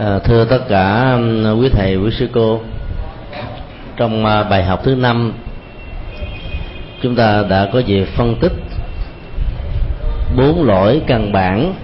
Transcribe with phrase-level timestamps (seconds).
[0.00, 1.18] À, thưa tất cả
[1.60, 2.60] quý thầy quý sư cô
[3.96, 5.32] trong ờ, bài học thứ năm
[7.02, 8.52] chúng ta đã có dịp phân tích
[10.36, 11.74] bốn lỗi căn bản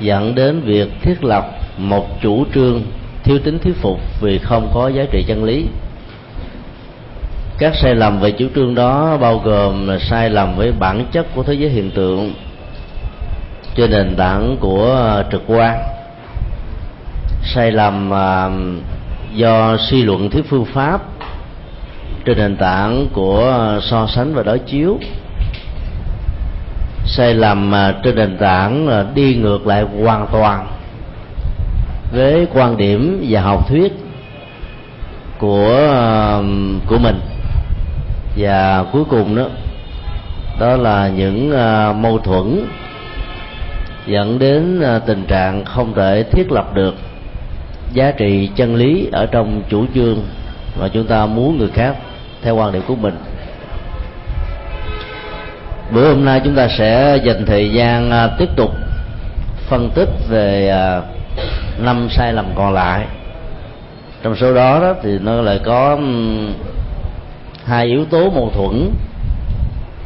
[0.00, 1.44] dẫn đến việc thiết lập
[1.76, 2.82] một chủ trương
[3.24, 5.66] thiếu tính thuyết phục vì không có giá trị chân lý.
[7.58, 11.26] Các sai lầm về chủ trương đó bao gồm là sai lầm với bản chất
[11.34, 12.32] của thế giới hiện tượng
[13.74, 15.97] trên nền tảng của ờ, trực quan
[17.54, 18.50] sai lầm à,
[19.34, 21.00] do suy luận thuyết phương pháp
[22.24, 24.98] trên nền tảng của so sánh và đối chiếu.
[27.06, 30.66] Sai lầm à, trên nền tảng là đi ngược lại hoàn toàn
[32.12, 33.92] với quan điểm và học thuyết
[35.38, 36.38] của à,
[36.86, 37.20] của mình.
[38.36, 39.44] Và cuối cùng đó
[40.60, 41.50] đó là những
[42.02, 42.66] mâu thuẫn
[44.06, 46.94] dẫn đến tình trạng không thể thiết lập được
[47.92, 50.18] giá trị chân lý ở trong chủ trương
[50.80, 51.96] mà chúng ta muốn người khác
[52.42, 53.14] theo quan điểm của mình.
[55.92, 58.70] Bữa hôm nay chúng ta sẽ dành thời gian à, tiếp tục
[59.68, 61.02] phân tích về à,
[61.78, 63.06] năm sai lầm còn lại.
[64.22, 65.98] Trong số đó, đó thì nó lại có
[67.64, 68.90] hai yếu tố mâu thuẫn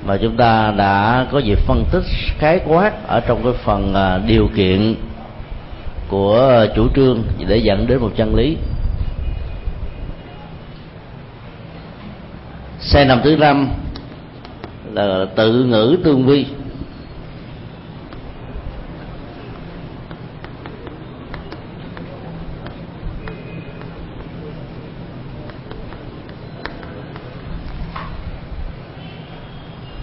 [0.07, 2.05] mà chúng ta đã có dịp phân tích
[2.39, 4.95] khái quát ở trong cái phần à, điều kiện
[6.09, 8.57] của chủ trương để dẫn đến một chân lý.
[12.81, 13.69] Sai nằm thứ năm
[14.93, 16.47] là tự ngữ tương vi.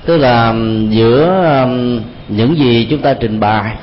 [0.06, 0.54] Tức là
[0.90, 3.76] giữa um, những gì chúng ta trình bày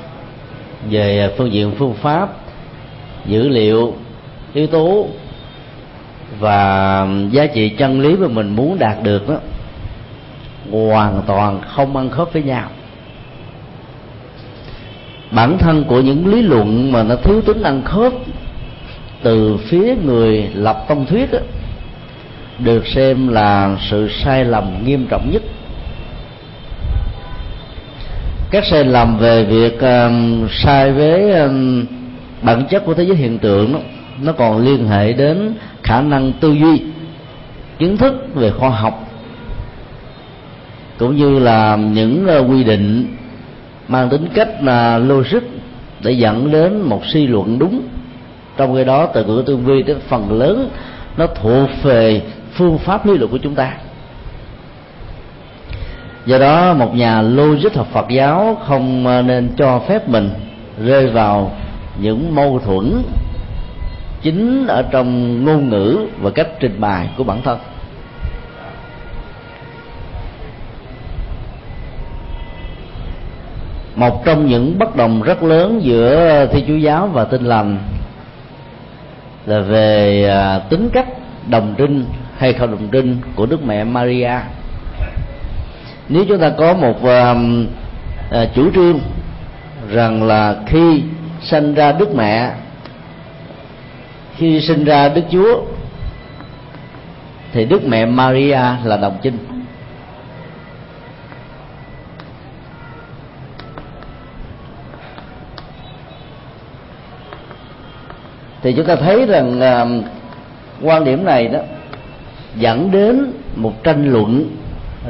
[0.91, 2.29] về phương diện phương pháp
[3.27, 3.95] dữ liệu
[4.55, 5.07] yếu tố
[6.39, 9.37] và giá trị chân lý mà mình muốn đạt được đó
[10.71, 12.69] hoàn toàn không ăn khớp với nhau.
[15.31, 18.13] Bản thân của những lý luận mà nó thiếu tính ăn khớp
[19.23, 21.39] từ phía người lập tông thuyết đó,
[22.59, 25.43] được xem là sự sai lầm nghiêm trọng nhất
[28.51, 31.51] các sai lầm về việc uh, sai với uh,
[32.43, 33.79] bản chất của thế giới hiện tượng đó,
[34.23, 36.83] nó còn liên hệ đến khả năng tư duy
[37.79, 39.09] kiến thức về khoa học
[40.99, 43.17] cũng như là những uh, quy định
[43.89, 45.43] mang tính cách là logic
[46.01, 47.83] để dẫn đến một suy luận đúng.
[48.57, 50.69] Trong cái đó từ ngữ tương vi đến phần lớn
[51.17, 53.73] nó thuộc về phương pháp lý luận của chúng ta
[56.27, 60.31] do đó, một nhà logic học Phật giáo không ờ, nên cho phép mình
[60.85, 61.53] rơi vào
[62.01, 63.03] những mâu thuẫn
[64.23, 67.59] chính ở trong ngôn ngữ và cách trình bày của bản thân.
[73.97, 77.79] Một trong những bất đồng rất lớn giữa thi chúa giáo và tinh lành
[79.47, 81.09] là về ờ, tính cách
[81.51, 82.05] đồng trinh
[82.39, 84.33] hay không đồng trinh của đức mẹ Maria
[86.09, 87.37] nếu chúng ta có một uh,
[88.43, 89.01] uh, chủ trương
[89.91, 91.03] rằng là khi
[91.43, 92.53] sinh ra đức mẹ
[94.37, 95.63] khi sinh ra đức chúa
[97.53, 99.39] thì đức mẹ maria là đồng chinh.
[108.63, 110.05] Thì chúng ta thấy rằng uh,
[110.83, 111.59] quan điểm này đó
[112.57, 114.57] dẫn đến một tranh luận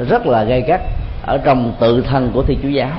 [0.09, 0.81] rất là gay gắt
[1.25, 2.91] ở trong tự thân của thi chúa giáo.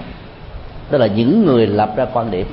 [0.91, 2.47] Tức là những người lập ra quan điểm.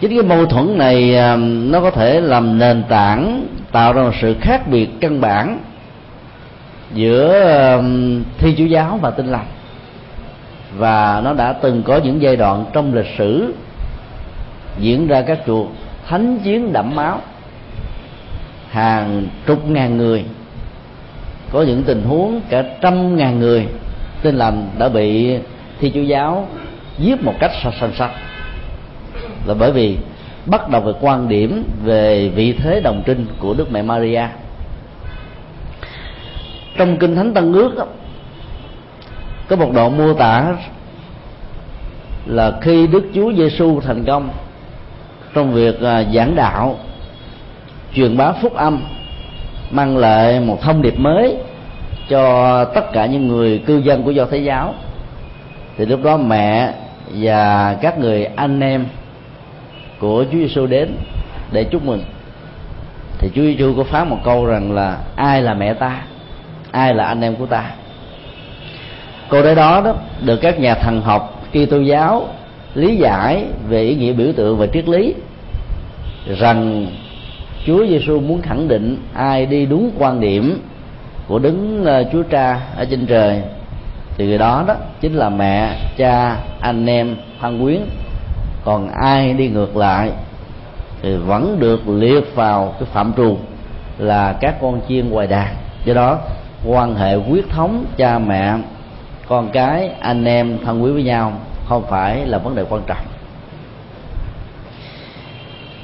[0.00, 4.14] Chính cái mâu thuẫn này à, nó có thể làm nền tảng, tạo ra một
[4.20, 5.58] sự khác biệt căn bản
[6.94, 7.82] giữa à,
[8.38, 9.46] thi chúa giáo và tinh lành.
[10.76, 13.54] Và nó đã từng có những giai đoạn trong lịch sử
[14.78, 15.68] diễn ra các cuộc
[16.06, 17.20] thánh chiến đẫm máu
[18.70, 20.24] hàng chục ngàn người
[21.52, 23.66] có những tình huống cả trăm ngàn người
[24.22, 25.38] tin lành đã bị
[25.80, 26.48] thi chúa giáo
[26.98, 28.12] giết một cách sạch sạch
[29.46, 29.96] là bởi vì
[30.46, 34.22] bắt đầu về quan điểm về vị thế đồng trinh của đức mẹ Maria.
[36.76, 37.86] Trong kinh thánh tân ước đó,
[39.48, 40.56] có một đoạn mô tả
[42.26, 44.30] là khi đức chúa giêsu thành công
[45.34, 46.78] trong việc à, giảng đạo
[47.94, 48.82] truyền bá phúc âm
[49.70, 51.36] mang lại một thông điệp mới
[52.08, 54.74] cho tất cả những người cư dân của do thái giáo.
[55.76, 56.72] Thì lúc đó mẹ
[57.14, 58.86] và các người anh em
[59.98, 60.88] của Chúa Giêsu đến
[61.52, 62.02] để chúc mừng.
[63.18, 66.02] Thì Chúa Giêsu có phán một câu rằng là, ai là mẹ ta?
[66.70, 67.70] Ai là anh em của ta?
[69.28, 69.94] Câu nói đó đó
[70.24, 72.28] được các nhà thần học Kitô giáo
[72.74, 75.14] lý giải về ý nghĩa biểu tượng và triết lý
[76.38, 76.86] rằng
[77.66, 80.60] Chúa Giêsu muốn khẳng định ai đi đúng quan điểm
[81.28, 83.42] của đứng ờ, Chúa Cha ở trên trời.
[84.16, 87.80] Thì người đó đó chính là mẹ, cha, anh em, thân quyến.
[88.64, 90.10] Còn ai đi ngược lại
[91.02, 93.36] thì vẫn được liệt vào cái phạm trù
[93.98, 95.54] là các con chiên ngoài đàn.
[95.84, 96.18] Do đó
[96.66, 98.54] quan hệ huyết thống cha mẹ
[99.28, 101.32] con cái anh em thân quý với nhau
[101.68, 103.04] không phải là vấn đề quan trọng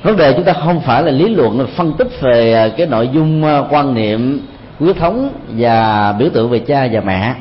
[0.02, 2.86] vấn đề chúng ta không phải là lý luận là phân tích về à, cái
[2.86, 4.46] nội dung à, quan niệm
[4.78, 7.34] huyết thống và biểu tượng về cha và mẹ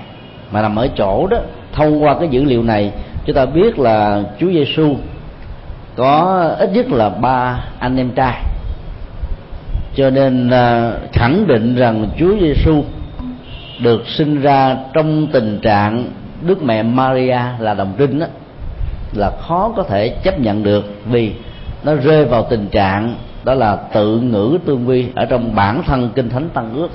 [0.51, 1.37] mà nằm ở chỗ đó.
[1.73, 2.91] Thông qua cái dữ liệu này
[3.25, 4.95] chúng ta biết là Chúa Giêsu
[5.95, 8.41] có ít nhất là ba anh em trai.
[9.95, 12.83] Cho nên à, khẳng định rằng Chúa Giêsu
[13.79, 16.05] được sinh ra trong tình trạng
[16.41, 18.27] Đức mẹ Maria là đồng trinh đó,
[19.13, 21.33] là khó có thể chấp nhận được vì
[21.85, 26.09] nó rơi vào tình trạng đó là tự ngữ tương vi ở trong bản thân
[26.15, 26.89] kinh thánh tăng ước.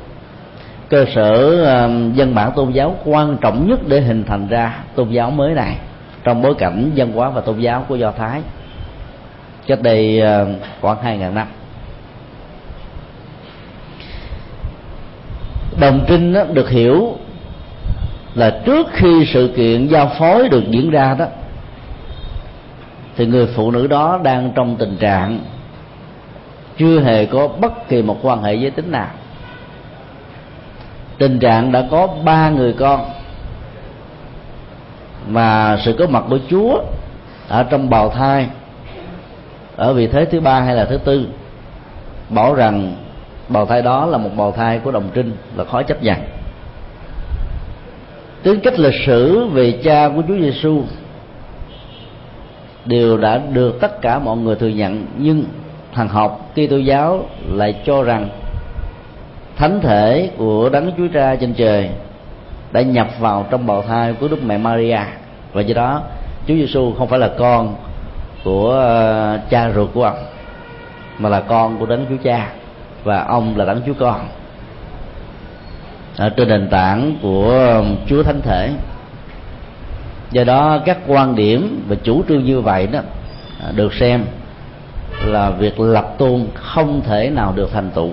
[0.88, 1.56] Cơ sở
[2.14, 5.76] dân bản tôn giáo quan trọng nhất để hình thành ra tôn giáo mới này
[6.24, 8.40] trong bối cảnh dân hóa và tôn giáo của do thái.
[9.66, 10.22] Cách đây
[10.80, 11.46] khoảng hai ngàn năm.
[15.80, 17.16] Đồng trinh được hiểu
[18.34, 21.26] là trước khi sự kiện giao phối được diễn ra đó
[23.16, 25.40] thì người phụ nữ đó đang trong tình trạng
[26.78, 29.10] chưa hề có bất kỳ một quan hệ giới tính nào.
[31.18, 33.04] Tình trạng đã có ba người con
[35.28, 36.82] mà sự có mặt của Chúa
[37.48, 38.48] ở trong bào thai,
[39.76, 41.26] ở vị thế thứ ba hay là thứ tư,
[42.28, 42.96] bảo rằng
[43.48, 46.18] bào thai đó là một bào thai của đồng trinh là khó chấp nhận.
[48.42, 50.82] Tính cách lịch sử về cha của Chúa Giêsu
[52.86, 55.06] đều đã được tất cả mọi người thừa nhận.
[55.18, 55.44] Nhưng
[55.92, 58.28] thằng học Kitô giáo lại cho rằng
[59.56, 61.90] thánh thể của đấng Chúa Cha trên trời
[62.72, 64.98] đã nhập vào trong bào thai của Đức Mẹ Maria.
[65.52, 66.02] Và do đó,
[66.46, 67.74] Chúa Giêsu không phải là con
[68.44, 70.16] của ờ, cha ruột của ông,
[71.18, 72.52] mà là con của đấng Chúa Cha,
[73.04, 74.28] và ông là đấng Chúa Con.
[76.16, 78.70] Ở trên nền tảng của Chúa Thánh Thể
[80.32, 83.00] do đó các quan điểm và chủ trương như vậy đó
[83.60, 84.24] à, được xem
[85.24, 88.10] là việc lập tôn không thể nào được thành tựu.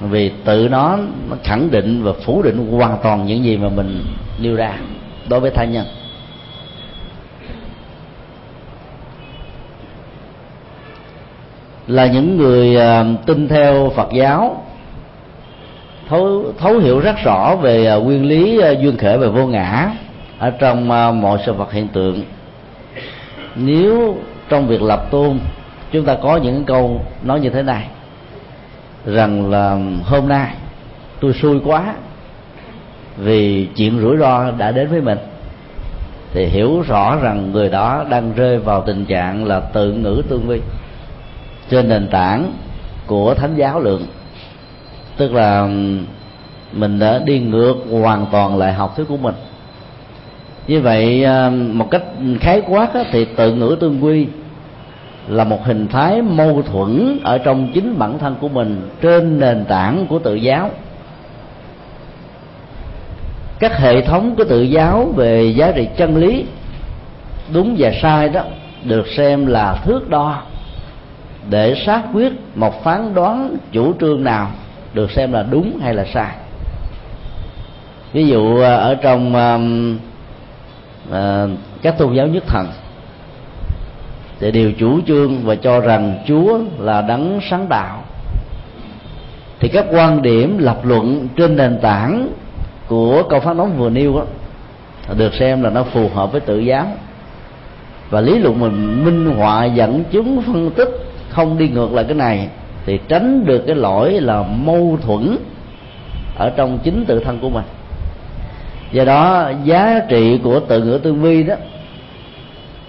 [0.00, 0.98] Vì tự nó,
[1.30, 4.04] nó khẳng định và phủ định hoàn toàn những gì mà mình
[4.42, 4.72] nêu ra
[5.28, 5.86] đối với tha nhân.
[11.86, 14.62] Là những người à, tin theo Phật giáo
[16.08, 19.90] thấu thấu hiểu rất rõ về à, nguyên lý duyên khởi và vô ngã
[20.38, 22.22] ở trong à, mọi sự vật hiện tượng.
[23.54, 24.16] Nếu
[24.48, 25.38] trong việc lập tôn,
[25.92, 27.88] chúng ta có những câu nói như thế này,
[29.06, 30.50] rằng là, hôm nay
[31.20, 31.94] tôi xui quá
[33.16, 35.18] vì chuyện rủi ro đã đến với mình.
[36.32, 40.48] Thì hiểu rõ rằng người đó đang rơi vào tình trạng là tự ngữ tương
[40.48, 40.60] vi
[41.70, 42.52] trên nền tảng
[43.06, 44.06] của thánh giáo lượng.
[45.16, 45.68] Tức là,
[46.72, 49.34] mình đã đi ngược hoàn toàn lại học thuyết của mình
[50.66, 52.02] như vậy à, một cách
[52.40, 54.26] khái quát thì tự ngữ tương quy
[55.28, 59.64] là một hình thái mâu thuẫn ở trong chính bản thân của mình, trên nền
[59.64, 60.70] tảng của tự giáo.
[63.58, 66.44] Các hệ thống của tự giáo về giá trị chân lý,
[67.52, 68.44] đúng và sai đó,
[68.84, 70.42] được xem là thước đo
[71.50, 74.50] để xác quyết một phán đoán chủ trương nào
[74.94, 76.34] được xem là đúng hay là sai.
[78.12, 79.58] Ví dụ à, ở trong à,
[81.12, 81.46] à,
[81.82, 82.66] các tôn giáo nhất thần
[84.40, 88.02] thì đều chủ trương và cho rằng Chúa là đấng sáng tạo.
[89.60, 92.28] Thì các quan điểm lập luận trên nền tảng
[92.88, 94.24] của câu phát nóng vừa nêu đó,
[95.16, 96.86] được xem là nó phù hợp với tự giáo.
[98.10, 100.88] Và lý luận mình minh họa dẫn chứng phân tích
[101.28, 102.48] không đi ngược lại cái này
[102.86, 105.36] thì tránh được cái lỗi là mâu thuẫn
[106.36, 107.64] ở trong chính tự thân của mình
[108.92, 111.54] do đó giá trị của tự ngữ tư vi đó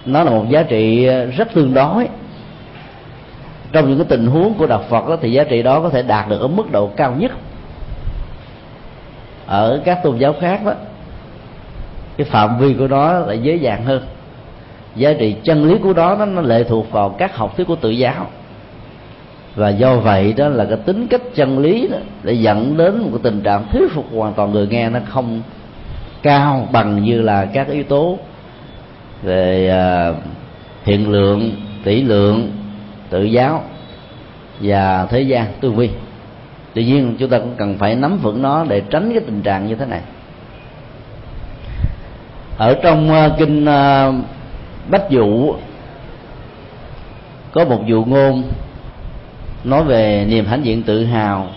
[0.08, 2.08] nó là một giá trị ờ, rất tương đối.
[3.72, 6.02] Trong những cái tình huống của đạo Phật đó, thì giá trị đó có thể
[6.02, 7.32] đạt được ở mức độ cao nhất.
[9.46, 10.74] Ở các tôn giáo khác đó
[12.18, 14.02] cái phạm vi của nó là dễ dàng hơn.
[14.96, 17.90] Giá trị chân lý của đó nó lệ thuộc vào các học thuyết của tự
[17.90, 18.28] giáo.
[19.56, 23.10] Và do vậy đó là cái tính cách chân lý đó để dẫn đến một
[23.12, 25.42] cái tình trạng thuyết phục hoàn toàn người nghe nó không
[26.24, 28.18] cao bằng như là các yếu tố
[29.24, 30.14] về à,
[30.84, 31.52] hiện lượng
[31.84, 32.52] tỷ lượng
[33.10, 33.64] tự giáo
[34.62, 35.90] và thế gian tư vi
[36.78, 39.68] tuy nhiên chúng ta cũng cần phải nắm vững nó để tránh cái tình trạng
[39.68, 40.02] như thế này.
[42.58, 44.16] Ở trong uh, kinh uh,
[44.90, 45.56] bách dụ
[47.52, 48.44] có một dụ ngôn
[49.64, 51.48] nói về niềm hãnh diện tự hào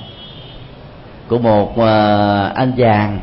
[1.29, 3.21] của một uh, anh chàng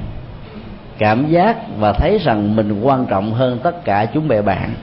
[0.98, 4.74] cảm giác và thấy rằng mình quan trọng hơn tất cả chúng bè bạn.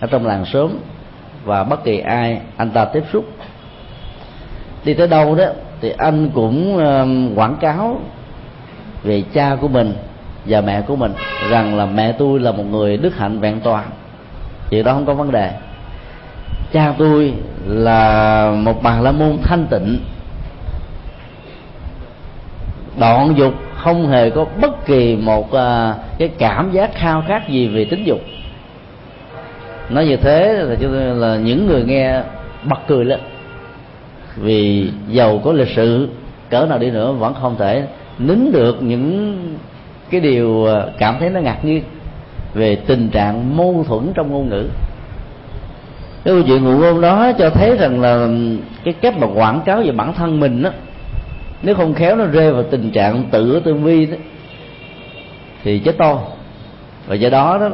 [0.00, 0.78] Ở trong làng sớm
[1.44, 3.24] và bất kỳ ai, anh ta tiếp xúc.
[4.84, 5.44] Đi tới đâu đó
[5.80, 8.00] thì anh cũng um, quảng cáo
[9.02, 9.94] về cha của mình
[10.46, 11.12] và mẹ của mình
[11.50, 13.84] rằng là mẹ tôi là một người đức hạnh vẹn toàn.
[14.70, 15.52] Chuyện đó không có vấn đề.
[16.72, 17.34] Cha tôi
[17.66, 19.98] là một bà la môn thanh tịnh,
[22.98, 27.68] đoạn dục không hề có bất kỳ một uh, cái cảm giác khao khát gì
[27.68, 28.20] về tính dục.
[29.90, 32.22] Nói như thế là cho nên là những người nghe
[32.64, 33.20] bật cười lên.
[34.36, 36.08] Vì giàu có lịch sự
[36.50, 37.86] cỡ nào đi nữa vẫn không thể
[38.18, 39.36] nín được những
[40.10, 41.82] cái điều à, cảm thấy nó ngạc nhiên
[42.54, 44.68] về tình trạng mâu thuẫn trong ngôn ngữ.
[46.24, 48.28] Cái câu chuyện ngụ ngôn đó cho thấy rằng là
[48.84, 50.70] cái cách mà quảng cáo về bản thân mình đó
[51.62, 54.16] nếu không khéo nó rơi vào tình trạng tự tương vi đó,
[55.64, 56.18] thì chết to.
[57.06, 57.68] Và do đó đó,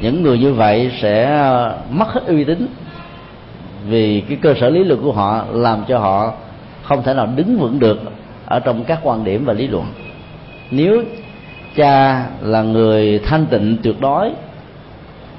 [0.00, 1.42] những người như vậy sẽ
[1.90, 2.66] mất hết uy tín
[3.88, 6.32] vì cái cơ sở lý luận của họ làm cho họ
[6.82, 7.98] không thể nào đứng vững được
[8.46, 9.86] ở trong các quan điểm và lý luận.
[10.70, 11.02] Nếu
[11.76, 14.30] cha là người thanh tịnh, tuyệt đối,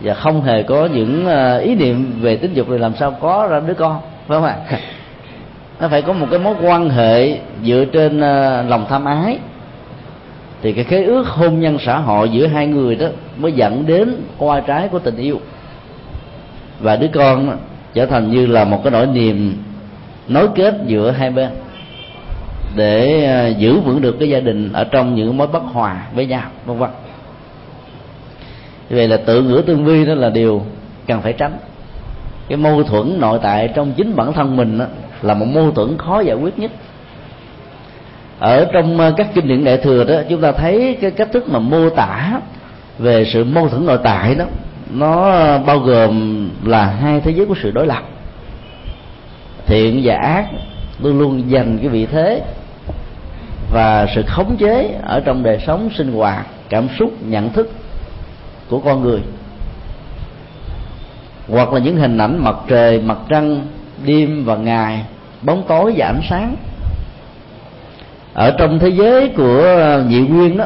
[0.01, 3.47] và không hề có những ờ, ý niệm về tính dục thì làm sao có
[3.51, 4.57] ra đứa con, phải không ạ?
[5.79, 9.37] nó phải có một cái mối quan hệ dựa trên ờ, lòng tham ái.
[10.61, 13.07] Thì cái khế ước hôn nhân xã hội giữa hai người đó
[13.37, 15.39] mới dẫn đến qua trái của tình yêu.
[16.79, 17.57] Và đứa con
[17.93, 19.63] trở thành như là một cái nỗi niềm
[20.27, 21.49] nối kết giữa hai bên
[22.75, 26.25] để ờ, giữ vững được cái gia đình ở trong những mối bất hòa với
[26.25, 26.89] nhau, vân vân.
[28.89, 30.61] Vậy là tự ngữ tương vi đó là điều
[31.07, 31.57] cần phải tránh
[32.49, 34.85] cái mâu thuẫn nội tại trong chính bản thân mình đó,
[35.21, 36.71] là một mâu thuẫn khó giải quyết nhất.
[38.39, 41.49] Ở trong ờ, các kinh điển đại thừa đó chúng ta thấy cái cách thức
[41.49, 42.39] mà mô tả
[42.99, 44.45] về sự mâu thuẫn nội tại đó
[44.93, 48.03] nó bao gồm là hai thế giới của sự đối lập.
[49.65, 50.45] Thiện và ác
[51.03, 52.41] luôn luôn dành cái vị thế
[53.71, 57.71] và sự khống chế ở trong đời sống sinh hoạt cảm xúc nhận thức
[58.69, 59.19] của con người
[61.49, 63.61] hoặc là những hình ảnh mặt trời, mặt trăng,
[64.05, 65.05] đêm và ngày,
[65.41, 66.55] bóng tối và ánh sáng.
[68.33, 69.63] Ở trong thế giới của
[70.07, 70.65] nhị nguyên đó,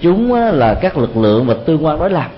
[0.00, 2.30] chúng là các lực lượng và tương quan đối lập.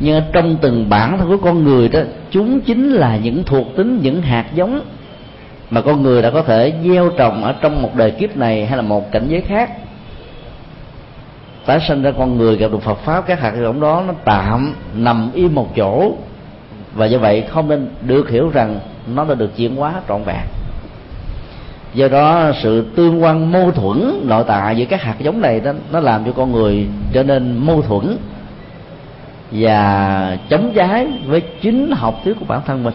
[0.00, 2.00] Nhưng ở trong từng bản thân của con người đó,
[2.30, 4.80] chúng chính là những thuộc tính, những hạt giống
[5.70, 8.76] mà con người đã có thể gieo trồng ở trong một đời kiếp này hay
[8.76, 9.70] là một cảnh giới khác
[11.70, 14.74] tái sinh ra con người gặp được Phật pháp, các hạt giống đó nó tạm
[14.94, 16.14] nằm im một chỗ.
[16.94, 18.80] Và do vậy không nên được hiểu rằng
[19.14, 20.40] nó đã được chuyển hóa trọn vẹn.
[21.94, 25.72] Do đó sự tương quan mâu thuẫn nội tại giữa các hạt giống này đó,
[25.92, 28.16] nó làm cho con người trở nên mâu thuẫn
[29.50, 32.94] và chống trái với chính học thuyết của bản thân mình.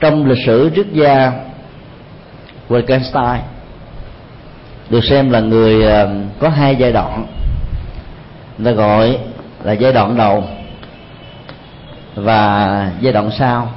[0.00, 1.32] Trong lịch sử triết gia
[2.68, 3.38] Wittgenstein
[4.90, 7.26] được xem là người ờ, có hai giai đoạn.
[8.58, 9.18] Người ta gọi
[9.64, 10.44] là giai đoạn đầu
[12.14, 13.68] và giai đoạn sau.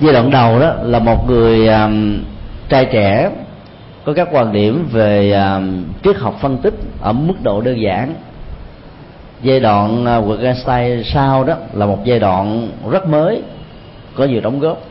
[0.00, 2.18] Giai đoạn đầu đó là một người um,
[2.68, 3.30] trai trẻ
[4.04, 8.14] có các quan điểm về um, triết học phân tích ở mức độ đơn giản.
[9.42, 13.42] Giai đoạn uh, Wittgenstein sau đó là một giai đoạn rất mới
[14.14, 14.89] có nhiều đóng góp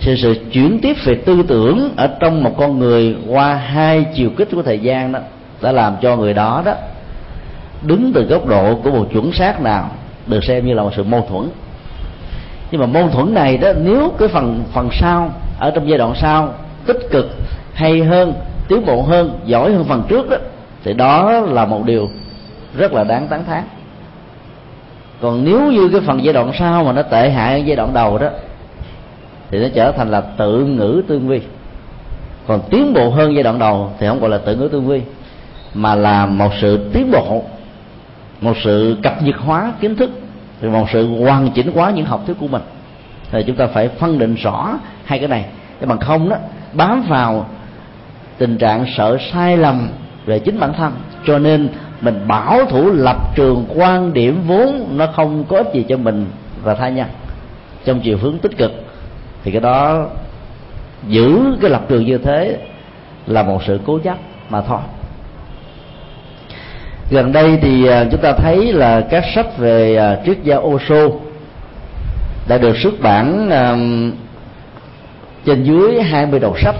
[0.00, 4.30] sự sự chuyển tiếp về tư tưởng ở trong một con người qua hai chiều
[4.36, 5.18] kích của thời gian đó,
[5.62, 6.74] đã làm cho người đó đó
[7.82, 9.90] đứng từ góc độ của một chuẩn xác nào
[10.26, 11.48] được xem như là một sự mâu thuẫn.
[12.70, 16.12] Nhưng mà mâu thuẫn này đó, nếu cái phần phần sau, ở trong giai đoạn
[16.20, 16.54] sau,
[16.86, 17.30] tích cực,
[17.74, 18.34] hay hơn,
[18.68, 20.36] tiến bộ hơn, giỏi hơn phần trước đó,
[20.84, 22.10] thì đó là một điều
[22.76, 23.62] rất là đáng tán thán.
[25.20, 28.18] Còn nếu như cái phần giai đoạn sau mà nó tệ hại giai đoạn đầu
[28.18, 28.28] đó
[29.54, 31.40] thì nó trở thành là tự ngữ tương vi.
[32.46, 35.00] Còn tiến bộ hơn giai đoạn đầu thì không gọi là tự ngữ tương vi,
[35.74, 37.42] mà là một sự tiến bộ,
[38.40, 40.10] một sự cập nhật hóa kiến thức
[40.60, 42.62] thì một sự hoàn chỉnh hóa những học thuyết của mình.
[43.30, 45.44] Thì chúng ta phải phân định rõ hai cái này.
[45.80, 46.36] Chứ bằng không đó,
[46.72, 47.46] bám vào
[48.38, 49.88] tình trạng sợ sai lầm
[50.26, 50.92] về chính bản thân,
[51.26, 51.68] cho nên
[52.00, 56.26] mình bảo thủ lập trường quan điểm vốn nó không có ích gì cho mình
[56.62, 57.06] và tha nhân
[57.84, 58.83] trong chiều hướng tích cực
[59.44, 60.06] thì cái đó
[61.08, 62.58] giữ cái lập trường như thế
[63.26, 64.16] là một sự cố chấp
[64.50, 64.80] mà thôi.
[67.10, 71.08] Gần đây thì à, chúng ta thấy là các sách về à, triết gia Osho
[72.48, 73.50] đã được xuất bản
[75.46, 76.76] trên dưới 20 đầu sách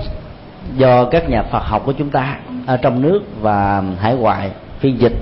[0.76, 5.00] do các nhà Phật học của chúng ta ở trong nước và hải ngoại phiên
[5.00, 5.12] dịch.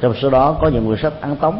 [0.00, 1.58] Trong số đó có những quyển sách ấn tống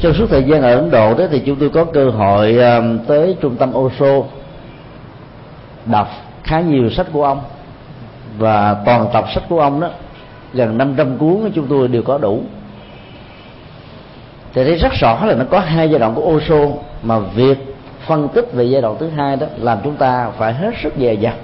[0.00, 2.82] trong suốt thời gian ở Ấn Độ đó thì chúng tôi có cơ hội ờ,
[3.06, 4.22] tới trung tâm Osho
[5.86, 6.08] đọc
[6.44, 7.40] khá nhiều sách của ông.
[8.38, 9.90] Và toàn tập sách của ông đó,
[10.52, 12.42] gần 500 cuốn chúng tôi đều có đủ.
[14.54, 16.66] Thì thấy rất rõ là nó có hai giai đoạn của Osho
[17.02, 17.58] mà việc
[18.06, 21.12] phân tích về giai đoạn thứ hai đó làm chúng ta phải hết sức dè
[21.12, 21.34] dặt.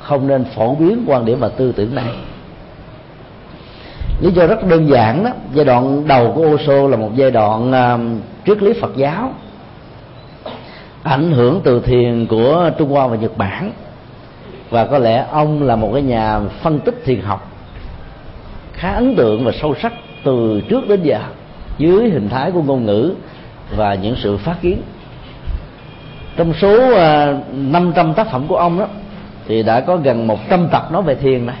[0.00, 2.12] Không nên phổ biến quan điểm và tư tưởng này
[4.22, 7.70] lý do rất đơn giản đó giai đoạn đầu của Osho là một giai đoạn
[7.70, 9.32] uh, triết lý Phật giáo
[11.02, 13.72] ảnh hưởng từ thiền của Trung Hoa và Nhật Bản.
[14.70, 17.50] Và có lẽ ông là một cái nhà phân tích thiền học
[18.72, 19.92] khá ấn tượng và sâu sắc
[20.24, 21.20] từ trước đến giờ
[21.78, 23.14] dưới hình thái của ngôn ngữ
[23.76, 24.82] và những sự phát kiến.
[26.36, 28.86] Trong số à, 500 tác phẩm của ông đó
[29.48, 31.56] thì đã có gần 100 tập nói về thiền này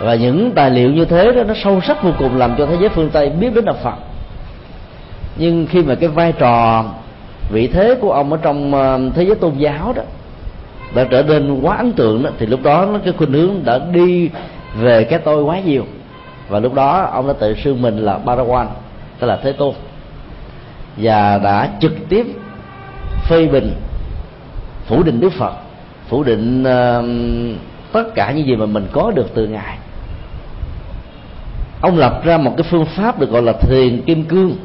[0.00, 2.76] và những tài liệu như thế đó nó sâu sắc vô cùng làm cho thế
[2.80, 3.94] giới phương tây biết đến đạo phật.
[5.36, 6.84] Nhưng khi mà cái vai trò
[7.50, 10.02] vị thế của ông ở trong ờ, thế giới tôn giáo đó
[10.94, 13.78] đã trở nên quá ấn tượng đó, thì lúc đó nó cái khuynh hướng đã
[13.92, 14.30] đi
[14.76, 15.84] về cái tôi quá nhiều.
[16.48, 18.66] Và lúc đó ông đã tự xưng mình là Parawan
[19.18, 19.74] tức là Thế Tôn.
[20.96, 22.26] Và đã trực tiếp
[23.28, 23.72] phê bình
[24.86, 25.52] phủ định Đức Phật
[26.08, 27.04] phủ định uh,
[27.92, 29.78] tất cả những gì mà mình có được từ ngài
[31.84, 34.56] ông lập ra một cái phương pháp được gọi là thiền kim cương.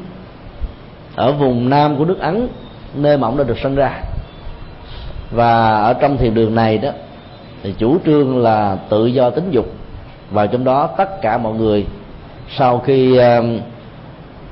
[1.16, 2.48] Ở vùng nam của nước ấn
[2.96, 3.92] nơi mà ông đã được sinh ra.
[5.32, 6.90] Và ở trong thiền đường này đó
[7.64, 9.66] thì chủ trương là tự do tính dục.
[10.32, 11.86] Và trong đó tất cả mọi người
[12.58, 13.46] sau khi uh,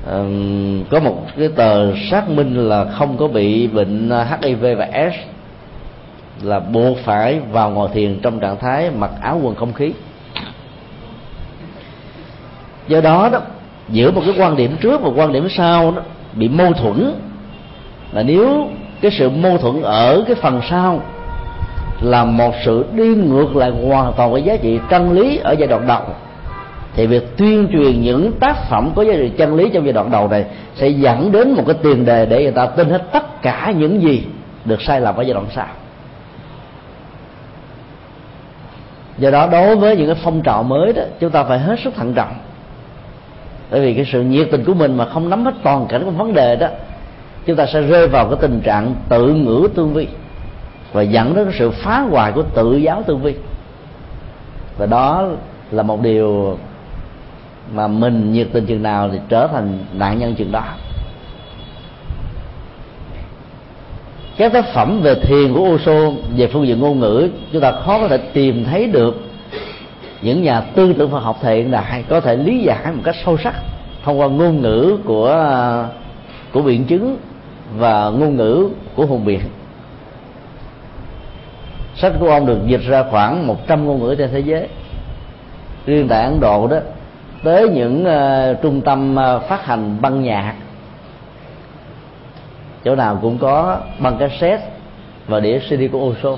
[0.04, 5.14] uh, có một cái tờ xác minh là không có bị bệnh HIV và S
[6.44, 9.92] là buộc phải vào ngồi thiền trong trạng thái mặc áo quần không khí
[12.88, 13.40] do đó đó,
[13.88, 16.02] giữa một cái quan điểm trước và quan điểm sau đó,
[16.34, 17.12] bị mâu thuẫn.
[18.12, 18.68] Là nếu
[19.00, 21.02] cái sự mâu thuẫn ở cái phần sau
[22.00, 25.68] là một sự đi ngược lại hoàn toàn với giá trị chân lý ở giai
[25.68, 26.02] đoạn đầu,
[26.94, 30.10] thì việc tuyên truyền những tác phẩm có giá trị chân lý trong giai đoạn
[30.10, 33.42] đầu này sẽ dẫn đến một cái tiền đề để người ta tin hết tất
[33.42, 34.24] cả những gì
[34.64, 35.66] được sai lầm ở giai đoạn sau.
[39.18, 41.94] Do đó đối với những cái phong trào mới đó, chúng ta phải hết sức
[41.94, 42.34] thận trọng
[43.70, 46.10] bởi vì cái sự nhiệt tình của mình mà không nắm hết toàn cảnh của
[46.10, 46.68] vấn đề đó,
[47.46, 50.06] chúng ta sẽ rơi vào cái tình trạng tự ngữ tương vi
[50.92, 53.34] và dẫn đến cái sự phá hoại của tự giáo tương vi.
[54.78, 55.28] Và đó
[55.70, 56.58] là một điều
[57.72, 60.64] mà mình nhiệt tình chừng nào thì trở thành nạn nhân chừng đó.
[64.36, 67.98] Các tác phẩm về thiền của Osho về phương diện ngôn ngữ, chúng ta khó
[68.00, 69.27] có thể tìm thấy được
[70.22, 73.16] những nhà tư tưởng Phật học thời hiện đại có thể lý giải một cách
[73.24, 73.54] sâu sắc
[74.04, 75.56] thông qua ngôn ngữ của
[76.52, 77.16] của biện chứng
[77.76, 79.40] và ngôn ngữ của hùng biện.
[81.94, 84.68] Sách của ông được dịch ra khoảng 100 ngôn ngữ trên thế giới.
[85.86, 86.76] Riêng tại ấn độ đó
[87.44, 90.54] tới những uh, trung tâm uh, phát hành băng nhạc
[92.84, 94.70] chỗ nào cũng có băng cassette
[95.26, 96.30] và đĩa cd của Osho.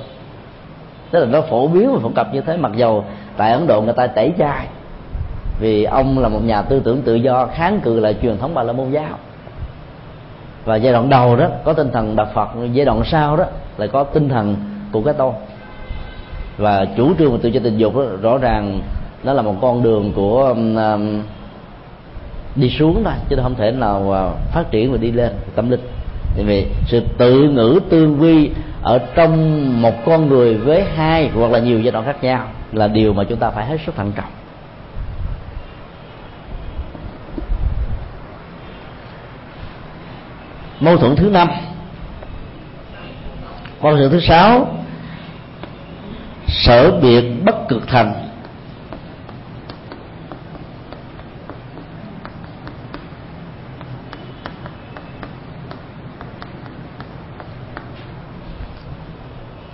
[1.11, 3.05] Tức là nó phổ biến và phổ cập như thế mặc dầu
[3.37, 4.67] tại ấn độ người ta tẩy chay
[5.61, 8.63] vì ông là một nhà tư tưởng tự do kháng cự lại truyền thống bà
[8.63, 9.19] la môn giáo.
[10.65, 13.45] Và giai đoạn đầu đó có tinh thần đạo phật giai đoạn sau đó
[13.77, 14.57] lại có tinh thần
[14.93, 15.33] của cái tôi.
[16.59, 18.81] Và chủ trương của tự do tình dục đó, rõ ràng
[19.25, 21.23] nó là một con đường của um, um
[22.57, 25.81] đi xuống thôi chứ không thể nào à, phát triển và đi lên tâm linh.
[26.35, 28.51] Tại vì sự tự ngữ tương vi
[28.83, 32.89] ở trong một con người với hai hoặc là nhiều giai đoạn khác nhau là
[32.89, 34.31] điều mà chúng ta phải hết sức thận trọng.
[40.81, 41.49] Mâu thuẫn thứ năm.
[43.81, 44.77] Mâu thuẫn thứ sáu.
[46.49, 48.30] Sở biệt bất cực thành.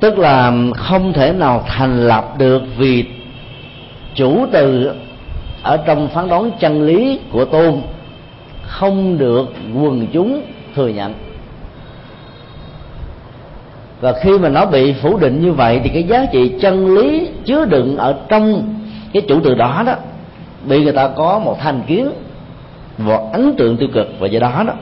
[0.07, 3.05] Tức là không thể nào thành lập được vì
[4.15, 4.93] chủ từ
[5.63, 7.75] ở trong phán đoán chân lý của tôn
[8.63, 10.43] không được quần chúng
[10.75, 11.15] thừa nhận.
[14.01, 17.29] Và khi mà nó bị phủ định như vậy thì cái giá trị chân lý
[17.45, 18.75] chứa đựng ở trong
[19.13, 19.95] cái chủ từ đó đó,
[20.67, 22.11] bị người ta có một thành kiến,
[22.99, 24.73] một ấn tượng tiêu cực và do đó đó,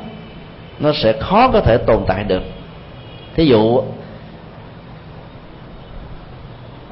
[0.81, 2.43] nó sẽ khó có thể tồn tại được.
[3.37, 3.83] Thí dụ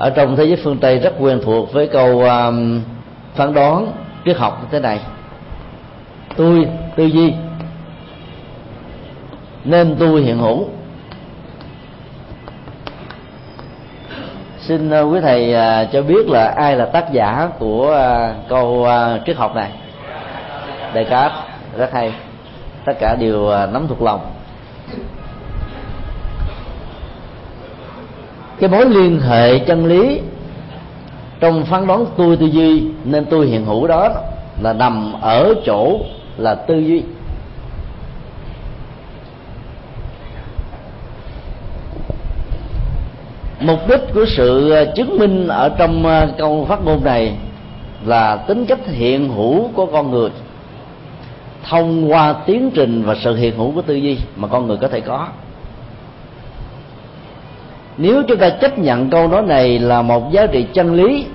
[0.03, 2.83] ở trong thế giới phương tây rất quen thuộc với câu um,
[3.35, 3.93] phán đoán
[4.25, 5.01] triết học như thế này.
[6.37, 7.35] Tôi tư duy
[9.65, 10.69] nên tôi hiện hữu.
[14.59, 18.67] Xin uh, quý thầy uh, cho biết là ai là tác giả của uh, câu
[18.67, 19.71] uh, triết học này?
[20.95, 21.39] Descartes
[21.77, 22.13] rất hay.
[22.85, 24.21] Tất cả đều uh, nắm thuộc lòng.
[28.63, 30.21] Cái mối liên hệ chân lý
[31.41, 34.09] trong phán đoán tôi tư duy nên tôi hiện hữu đó
[34.61, 35.99] là nằm ở chỗ
[36.37, 37.03] là tư duy.
[43.61, 47.37] Mục đích của sự chứng minh ở trong ờ, câu phát ngôn này
[48.07, 50.31] là tính cách hiện hữu của con người
[51.69, 54.89] thông qua tiến trình và sự hiện hữu của tư duy mà con người có
[54.89, 55.29] thể có
[57.97, 61.27] nếu chúng ta chấp nhận câu nói này là một giá trị chân lý,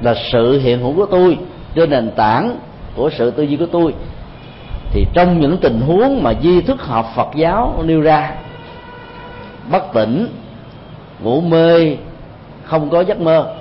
[0.00, 1.38] là sự hiện hữu của tôi
[1.74, 2.56] trên nền tảng
[2.96, 3.94] của sự tư duy của tôi,
[4.92, 8.34] thì trong những tình huống mà di thức học Phật giáo nêu ra,
[9.70, 10.28] bất tỉnh,
[11.20, 11.96] ngủ mê,
[12.64, 13.54] không có giấc mơ,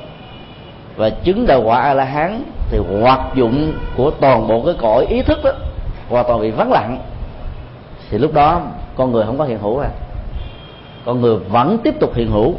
[0.96, 5.06] và chứng đạo quả a la hán thì hoạt dụng của toàn bộ cái cõi
[5.10, 5.52] ý thức đó,
[6.10, 6.98] hoàn toàn bị vắng lặng,
[8.10, 8.62] thì lúc đó
[8.96, 9.90] con người không có hiện hữu à
[11.10, 12.56] con người vẫn tiếp tục hiện hữu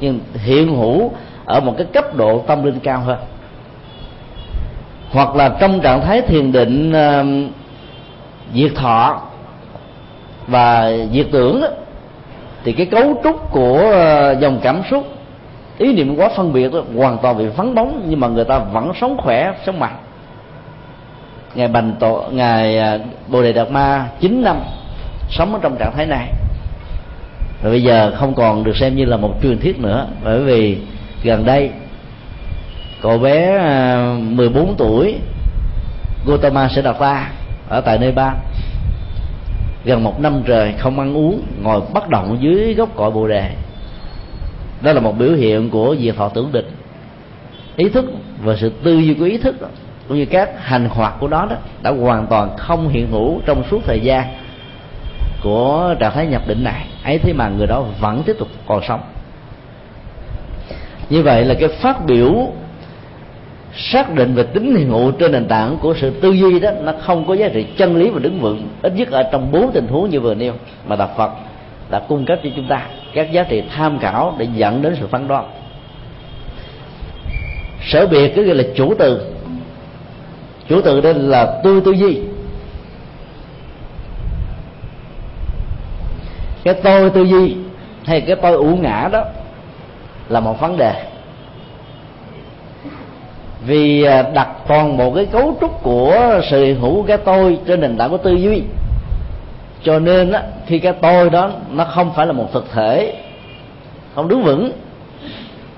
[0.00, 1.12] nhưng hiện hữu
[1.44, 3.18] ở một cái cấp độ tâm linh cao hơn.
[5.10, 7.52] Hoặc là trong trạng thái thiền định uh,
[8.54, 9.20] diệt thọ
[10.46, 11.68] và diệt tưởng đó,
[12.64, 13.92] thì cái cấu trúc của
[14.32, 15.06] uh, dòng cảm xúc
[15.78, 18.58] ý niệm quá phân biệt đó, hoàn toàn bị vắng bóng nhưng mà người ta
[18.58, 19.96] vẫn sống khỏe sống mạnh.
[21.54, 24.56] Ngài bành tổ ngài uh, bồ đề đạt ma 9 năm
[25.30, 26.28] sống ở trong trạng thái này
[27.62, 30.06] và bây giờ không còn được xem như là một truyền thuyết nữa.
[30.24, 30.78] Bởi vì
[31.22, 31.70] gần đây
[33.02, 35.14] cậu bé à, 14 tuổi
[36.26, 37.30] Gautama sẽ đặt ra
[37.68, 38.34] ở tại nơi ba.
[39.84, 43.50] Gần một năm trời không ăn uống ngồi bất động dưới gốc cội bồ đề.
[44.82, 46.66] Đó là một biểu hiện của việc họ tưởng định
[47.78, 48.04] ý thức
[48.44, 49.68] và sự tư duy của ý thức đó,
[50.08, 53.62] cũng như các hành hoạt của nó đó đã hoàn toàn không hiện hữu trong
[53.70, 54.26] suốt thời gian
[55.42, 58.80] của trạng thái nhập định này, ấy thế mà người đó vẫn tiếp tục còn
[58.88, 59.00] sống.
[61.10, 62.52] Như vậy là cái phát biểu
[63.74, 66.92] xác định về tính hiện hữu trên nền tảng của sự tư duy đó, nó
[67.00, 69.86] không có giá trị chân lý và đứng vững, ít nhất ở trong bốn tình
[69.86, 70.52] huống như vừa nêu
[70.86, 71.30] mà đạo Phật
[71.90, 75.06] đã cung cấp cho chúng ta các giá trị tham khảo để dẫn đến sự
[75.06, 75.50] phán đoán.
[77.88, 79.32] Sở biệt cái gọi là chủ từ.
[80.68, 82.20] Chủ từ đây là tôi tư duy.
[86.72, 87.56] Cái tôi tư duy
[88.04, 89.24] hay cái tôi ủ ngã đó
[90.28, 91.04] là một vấn đề.
[93.66, 97.96] Vì à, đặt toàn bộ cái cấu trúc của sự hữu cái tôi trên nền
[97.96, 98.62] tảng của tư duy.
[99.82, 103.14] Cho nên á, khi cái tôi đó nó không phải là một thực thể
[104.14, 104.72] không đứng vững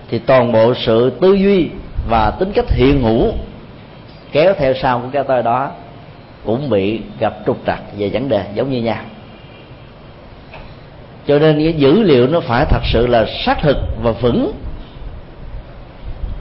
[0.08, 1.68] thì toàn bộ sự tư duy
[2.10, 3.32] và tính cách hiện hữu
[4.32, 5.70] kéo theo sau của cái tôi đó
[6.44, 8.98] cũng bị gặp trục trặc về vấn đề giống như nhau
[11.30, 14.52] cho nên cái dữ liệu nó phải thật sự là xác thực và vững.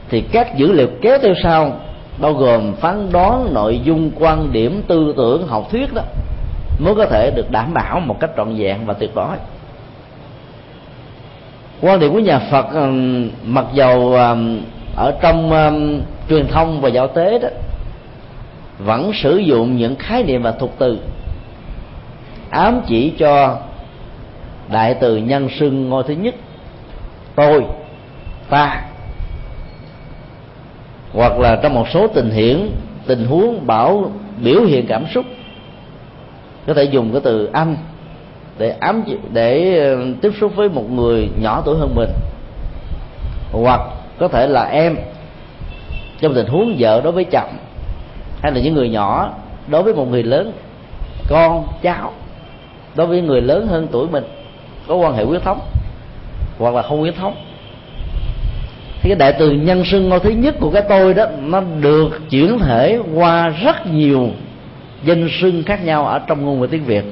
[0.09, 1.79] Thì các dữ liệu kéo theo sau,
[2.17, 6.01] bao gồm phán đoán, nội dung, quan điểm, tư tưởng, học thuyết đó,
[6.79, 9.35] mới có thể được đảm bảo một cách trọn vẹn và tuyệt đối.
[11.81, 12.65] Quan điểm của nhà Phật
[13.43, 14.13] mặc dầu
[14.95, 15.51] ở trong
[16.29, 17.49] truyền thông và giáo tế đó,
[18.79, 20.99] vẫn sử dụng những khái niệm và thuật từ
[22.49, 23.57] ám chỉ cho
[24.71, 26.35] đại từ nhân xưng ngôi thứ nhất,
[27.35, 27.63] tôi,
[28.49, 28.81] ta.
[31.13, 32.69] Hoặc là trong một số tình hiển,
[33.07, 34.11] tình huống, bảo,
[34.43, 35.25] biểu hiện cảm xúc,
[36.67, 37.77] có thể dùng cái từ anh
[38.57, 39.03] để ám,
[39.33, 42.09] để ờ, tiếp xúc với một người nhỏ tuổi hơn mình.
[43.51, 43.81] Hoặc
[44.19, 44.95] có thể là em,
[46.21, 47.49] trong tình huống vợ đối với chồng,
[48.41, 49.33] hay là những người nhỏ
[49.67, 50.51] đối với một người lớn,
[51.29, 52.13] con, cháu
[52.95, 54.23] đối với người lớn hơn tuổi mình
[54.89, 55.59] có quan hệ huyết thống,
[56.57, 57.35] hoặc là không huyết thống.
[59.01, 62.29] Thì cái đại từ nhân xưng ngôi thứ nhất của cái tôi đó, nó được
[62.29, 64.29] chuyển thể qua rất nhiều
[65.03, 67.03] danh xưng khác nhau ở trong ngôn ngữ tiếng việt.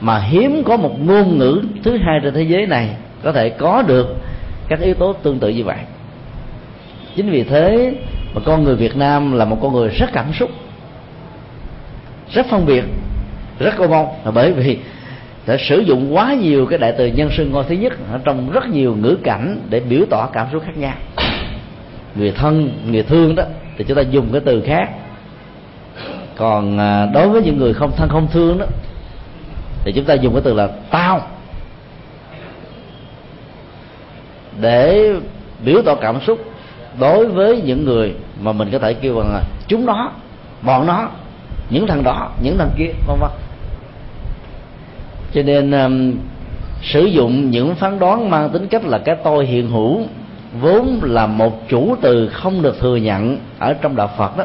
[0.00, 3.82] Mà hiếm có một ngôn ngữ thứ hai trên thế giới này có thể có
[3.82, 4.16] được
[4.68, 5.78] các yếu tố tương tự như vậy.
[7.16, 7.94] Chính vì thế
[8.34, 10.50] mà con người việt nam là một con người rất cảm xúc,
[12.32, 12.84] rất phân biệt,
[13.58, 14.06] rất cô mong.
[14.24, 14.78] Là bởi vì
[15.46, 18.50] đã sử dụng quá nhiều cái đại từ nhân xưng ngôi thứ nhất ở trong
[18.50, 20.94] rất nhiều ngữ cảnh để biểu tỏ cảm xúc khác nhau.
[22.14, 23.44] Người thân, người thương đó,
[23.76, 24.88] thì chúng ta dùng cái từ khác.
[26.36, 28.66] Còn à, đối với những người không thân, không thương đó,
[29.84, 31.20] thì chúng ta dùng cái từ là tao.
[34.60, 35.12] Để
[35.64, 36.38] biểu tỏ cảm xúc
[37.00, 40.10] đối với những người mà mình có thể kêu bằng là chúng nó,
[40.62, 41.08] bọn nó,
[41.70, 43.30] những thằng đó, những thằng kia, vân vân
[45.34, 46.12] cho nên um,
[46.82, 50.00] sử dụng những phán đoán mang tính cách là cái tôi hiện hữu
[50.60, 54.44] vốn là một chủ từ không được thừa nhận ở trong đạo Phật đó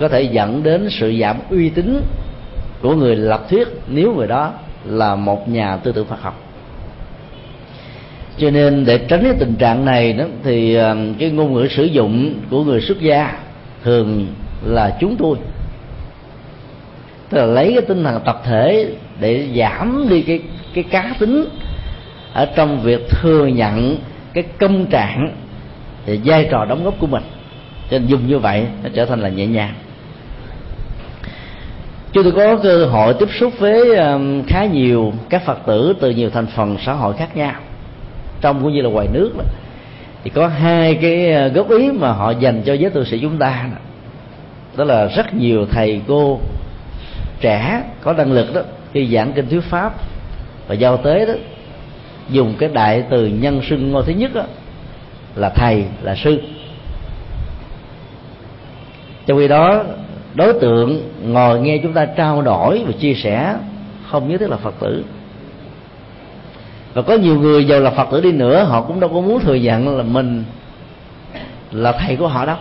[0.00, 2.02] có thể dẫn đến sự giảm uy tín
[2.80, 4.52] của người lập thuyết nếu người đó
[4.84, 6.40] là một nhà tư tưởng Phật học.
[8.38, 11.84] Cho nên để tránh cái tình trạng này đó thì um, cái ngôn ngữ sử
[11.84, 13.38] dụng của người xuất gia
[13.84, 14.26] thường
[14.66, 15.36] là chúng tôi.
[17.28, 20.40] Tức là lấy cái tinh thần tập thể để giảm đi cái
[20.74, 21.44] cái cá tính.
[22.32, 23.96] Ở trong việc thừa nhận
[24.32, 25.34] cái công trạng
[26.06, 27.22] và vai trò đóng góp của mình.
[27.90, 29.74] Cho nên dùng như vậy nó trở thành là nhẹ nhàng.
[32.12, 36.10] Chúng tôi có cơ hội tiếp xúc với um, khá nhiều các phật tử từ
[36.10, 37.54] nhiều thành phần xã hội khác nhau.
[38.40, 39.44] Trong cũng như là ngoài nước đó.
[40.24, 43.38] Thì có hai cái ờ, góp ý mà họ dành cho giới tu sĩ chúng
[43.38, 43.78] ta đó,
[44.76, 46.40] đó là rất nhiều thầy cô
[47.40, 48.60] trẻ có năng lực đó
[48.92, 49.94] khi giảng kinh thuyết pháp
[50.68, 51.32] và giao tế đó
[52.30, 54.42] dùng cái đại từ nhân xưng ngôi thứ nhất đó,
[55.34, 56.42] là thầy là sư.
[59.26, 59.84] Trong khi đó
[60.34, 63.56] đối tượng ngồi nghe chúng ta trao đổi và chia sẻ
[64.10, 65.04] không nhất thiết là phật tử.
[66.94, 69.40] Và có nhiều người giàu là phật tử đi nữa họ cũng đâu có muốn
[69.40, 70.44] thừa nhận là mình
[71.70, 72.56] là thầy của họ đâu.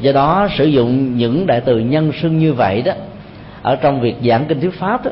[0.00, 2.92] Do đó sử dụng những đại từ nhân xưng như vậy đó
[3.62, 5.10] ở trong việc giảng kinh thuyết pháp đó,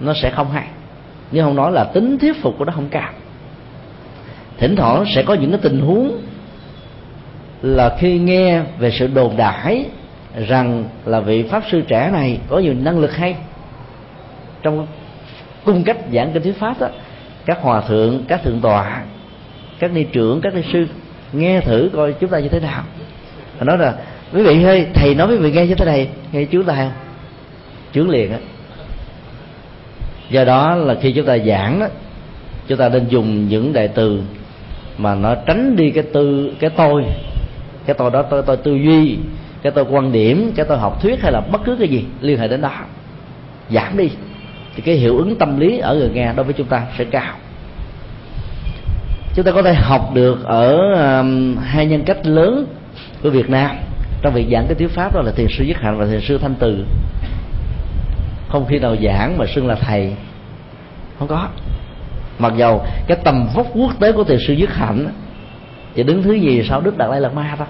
[0.00, 0.66] nó sẽ không hay.
[1.30, 3.10] Nhưng không nói là tính thuyết phục của nó không cao.
[4.58, 6.18] Thỉnh thoảng sẽ có những cái tình huống
[7.62, 9.84] là khi nghe về sự đồn đãi
[10.48, 13.36] rằng là vị pháp sư trẻ này có nhiều năng lực hay.
[14.62, 14.86] Trong
[15.64, 16.88] cung cách giảng kinh thuyết pháp đó,
[17.46, 19.02] các hòa thượng, các thượng tọa,
[19.78, 20.86] các ni trưởng, các ni sư
[21.32, 22.82] nghe thử coi chúng ta như thế nào.
[23.60, 23.94] Nói là
[24.34, 26.92] quý vị ơi thầy nói với vị nghe cho thế này nghe chú tai không?
[27.94, 28.38] Chướng liền á.
[30.30, 31.86] Do đó là khi chúng ta giảng đó
[32.68, 34.22] chúng ta nên dùng những đại từ
[34.98, 37.04] mà nó tránh đi cái tư cái tôi
[37.86, 39.16] cái tôi đó tôi, tôi tư duy
[39.62, 42.38] cái tôi quan điểm cái tôi học thuyết hay là bất cứ cái gì liên
[42.38, 42.70] hệ đến đó.
[43.70, 44.10] Giảm đi
[44.76, 47.34] thì cái hiệu ứng tâm lý ở người nghe đối với chúng ta sẽ cao.
[49.34, 52.66] Chúng ta có thể học được ở um, hai nhân cách lớn
[53.22, 53.70] của Việt Nam
[54.22, 56.38] trong việc giảng cái thuyết pháp đó là thiền sư nhất hạnh và thiền sư
[56.38, 56.84] thanh từ.
[58.48, 60.14] Không khi nào giảng mà xưng là thầy.
[61.18, 61.48] Không có.
[62.38, 65.06] Mặc dầu cái tầm vóc quốc tế của thiền sư nhất hạnh
[65.94, 67.66] thì đứng thứ gì sau đức đạt lai lạt ma đó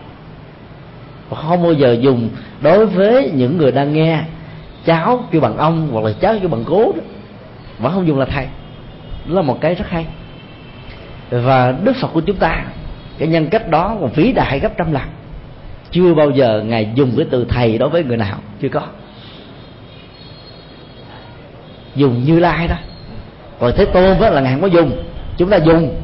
[1.29, 4.21] và không bao giờ dùng đối với những người đang nghe
[4.85, 7.03] cháu kêu bằng ông hoặc là cháu kêu bằng cố đó
[7.79, 8.47] vẫn không dùng là thầy.
[9.27, 10.07] Đó là một cái rất hay.
[11.31, 12.65] Và đức phật của chúng ta,
[13.19, 15.03] cái nhân cách đó còn vĩ đại gấp trăm lần
[15.93, 18.83] chưa bao giờ ngài dùng cái từ thầy đối với người nào chưa có.
[21.97, 22.77] Dùng như lai đó.
[23.59, 25.03] Còn thế tôn đó là ngài không có dùng
[25.37, 26.01] chúng ta dùng.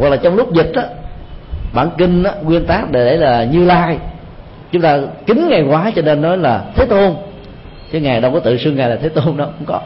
[0.00, 0.82] Hoặc là trong lúc dịch đó
[1.74, 3.98] bản kinh đó, nguyên tác để là như lai.
[4.72, 7.14] Chúng ta kính ngài quá cho nên nói là thế tôn.
[7.92, 9.80] Chứ ngài đâu có tự xưng ngài là thế tôn đâu không có.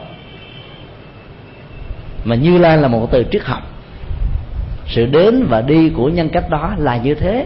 [2.23, 3.61] Mà như lai là một từ triết học.
[4.87, 7.45] Sự đến và đi của nhân cách đó là như thế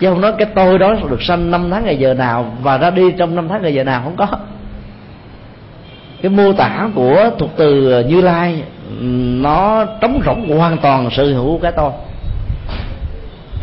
[0.00, 2.90] chứ không nói cái tôi đó được sanh năm tháng ngày giờ nào và ra
[2.90, 4.26] đi trong năm tháng ngày giờ nào không có.
[6.22, 8.62] Cái mô tả của thuộc từ như lai,
[9.40, 11.90] nó trống rỗng hoàn toàn sự hữu của cái tôi.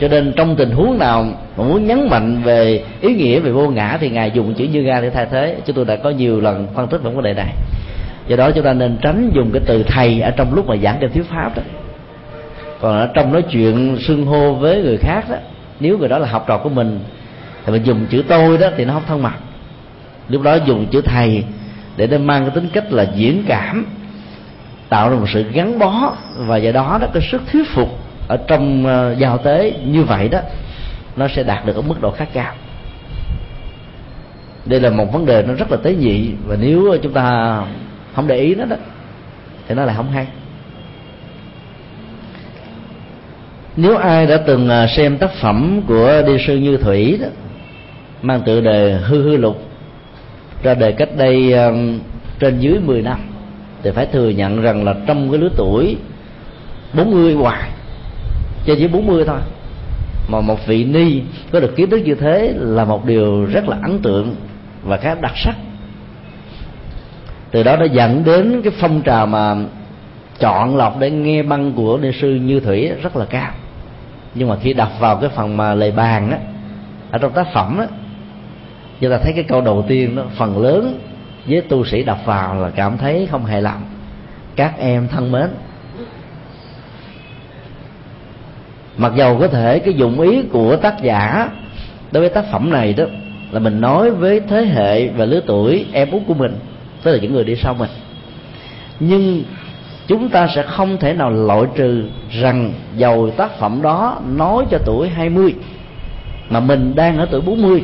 [0.01, 1.25] Cho nên trong tình huống nào
[1.57, 4.81] mà muốn nhấn mạnh về ý nghĩa, về vô ngã thì ngài dùng chữ như
[4.81, 5.55] ga để thay thế.
[5.65, 7.53] Chúng tôi đã có nhiều lần phân tích về vấn đề này.
[8.27, 10.97] Do đó chúng ta nên tránh dùng cái từ thầy ở trong lúc mà giảng
[11.01, 11.63] kinh thuyết pháp đó.
[12.81, 15.35] Còn ở trong nói chuyện xưng hô với người khác đó
[15.79, 16.99] nếu người đó là học trò của mình
[17.65, 19.33] thì mình dùng chữ tôi đó thì nó không thân mật.
[20.29, 21.43] Lúc đó dùng chữ thầy
[21.97, 23.85] để nó mang cái tính cách là diễn cảm
[24.89, 27.89] tạo ra một sự gắn bó và do đó đó cái sức thuyết phục
[28.27, 30.39] ở trong uh, giao tế như vậy đó
[31.15, 32.53] nó sẽ đạt được ở mức độ khác cao.
[34.65, 37.57] Đây là một vấn đề nó rất là tế nhị và nếu chúng ta
[38.15, 38.75] không để ý nó đó
[39.67, 40.27] thì nó lại không hay.
[43.75, 47.27] Nếu ai đã từng à, xem tác phẩm của đi sư như thủy đó,
[48.21, 49.61] mang tựa đề hư hư lục,
[50.63, 51.71] ra đời cách đây à,
[52.39, 53.17] trên dưới 10 năm,
[53.83, 55.97] thì phải thừa nhận rằng là trong cái lứa tuổi
[56.93, 57.69] 40 hoài,
[58.65, 59.39] trên dưới 40 thôi,
[60.27, 63.77] mà một vị ni có được kiến thức như thế là một điều rất là
[63.81, 64.35] ấn tượng
[64.83, 65.55] và khá đặc sắc.
[67.51, 69.55] Từ đó nó dẫn đến cái phong trào mà
[70.39, 73.51] chọn lọc để nghe băng của ni sư như thủy rất là cao
[74.35, 76.37] nhưng mà khi đọc vào cái phần mà lời bàn á,
[77.11, 77.85] ở trong tác phẩm á,
[78.99, 80.99] chúng ta thấy cái câu đầu tiên đó, phần lớn
[81.45, 83.81] với tu sĩ đọc vào là cảm thấy không hài lòng
[84.55, 85.49] các em thân mến,
[88.97, 91.49] mặc dầu có thể cái dụng ý của tác giả
[92.11, 93.03] đối với tác phẩm này đó
[93.51, 96.55] là mình nói với thế hệ và lứa tuổi, em út của mình,
[97.03, 97.89] tức là những người đi sau mình.
[98.99, 99.43] Nhưng
[100.07, 104.77] chúng ta sẽ không thể nào loại trừ rằng dầu tác phẩm đó nói cho
[104.85, 105.55] tuổi 20
[106.49, 107.83] mà mình đang ở tuổi 40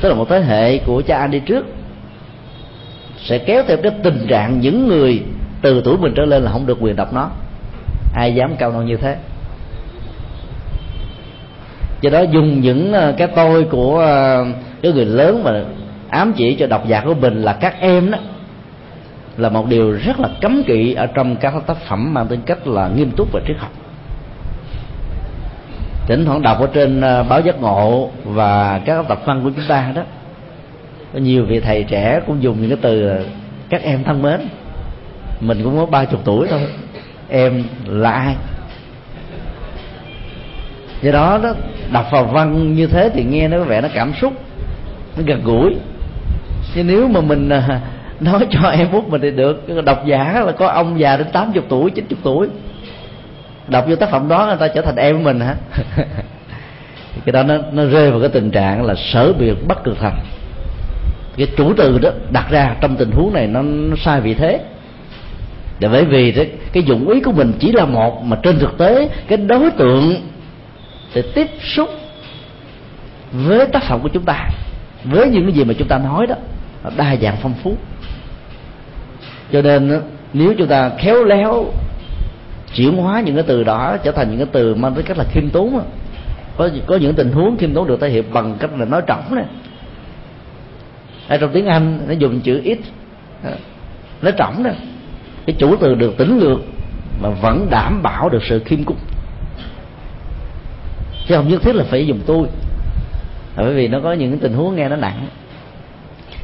[0.00, 1.66] tức là một thế hệ của cha anh đi trước,
[3.18, 5.22] sẽ kéo theo cái tình trạng những người
[5.62, 7.30] từ tuổi mình trở lên là không được quyền đọc nó.
[8.14, 9.16] Ai dám cao non như thế?
[12.00, 14.46] Do đó dùng những ờ, cái tôi của ờ,
[14.82, 15.64] cái người lớn mà
[16.08, 18.18] ám chỉ cho độc giả của mình là các em đó
[19.36, 22.66] là một điều rất là cấm kỵ ở trong các tác phẩm mang tính cách
[22.66, 23.72] là nghiêm túc và triết học.
[26.06, 29.64] Thỉnh thoảng đọc ở trên ờ, báo giác ngộ và các tập văn của chúng
[29.68, 30.02] ta đó,
[31.12, 33.18] có nhiều vị thầy trẻ cũng dùng những cái từ
[33.68, 34.40] các em thân mến.
[35.40, 36.60] Mình cũng có ba chục tuổi thôi.
[37.28, 38.34] Em là ai?
[41.02, 41.54] Do đó đó,
[41.92, 44.32] đọc vào văn như thế thì nghe nó có vẻ nó cảm xúc,
[45.16, 45.74] nó gần gũi.
[46.74, 47.80] Nhưng nếu mà mình ờ,
[48.20, 51.62] nói cho em út mình thì được độc giả là có ông già đến 80
[51.68, 52.48] tuổi 90 tuổi.
[53.68, 55.54] Đọc vô tác phẩm đó người ta trở thành em của mình hả?
[57.24, 60.18] Cái đó nó nó rơi vào cái tình trạng là sở biệt bất cực thành.
[61.36, 64.60] Cái chủ từ đó đặt ra trong tình huống này nó, nó sai vị thế.
[65.78, 68.78] Để bởi vì cái, cái dụng ý của mình chỉ là một mà trên thực
[68.78, 70.16] tế cái đối tượng
[71.14, 71.88] để tiếp xúc
[73.32, 74.48] với tác phẩm của chúng ta
[75.04, 76.34] với những cái gì mà chúng ta nói đó
[76.96, 77.76] đa dạng phong phú
[79.52, 80.00] cho nên
[80.32, 81.64] nếu chúng ta khéo léo
[82.74, 85.24] chuyển hóa những cái từ đó, trở thành những cái từ mang tới cách là
[85.24, 85.80] khiêm tốn
[86.56, 89.34] có có những tình huống khiêm tốn được thể hiện bằng cách là nói trọng
[89.34, 89.44] này
[91.28, 92.78] ở trong tiếng anh, nó dùng chữ ít
[93.44, 93.50] à,
[94.22, 94.70] nói trọng đó
[95.46, 96.58] cái chủ từ được tính lược
[97.22, 98.96] mà vẫn đảm bảo được sự khiêm cung.
[101.28, 102.46] Chứ không nhất thiết là phải dùng tôi.
[103.56, 105.26] Bởi vì nó có những tình huống nghe nó nặng.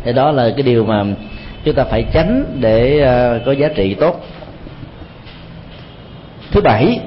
[0.05, 1.05] Thì đó là cái điều mà
[1.65, 4.25] chúng ta phải tránh để ờ, có giá trị tốt.
[6.51, 7.01] Thứ bảy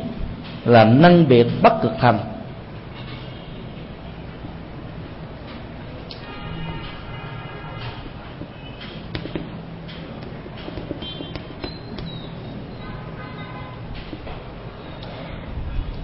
[0.66, 2.20] là năng biệt bất cực thành.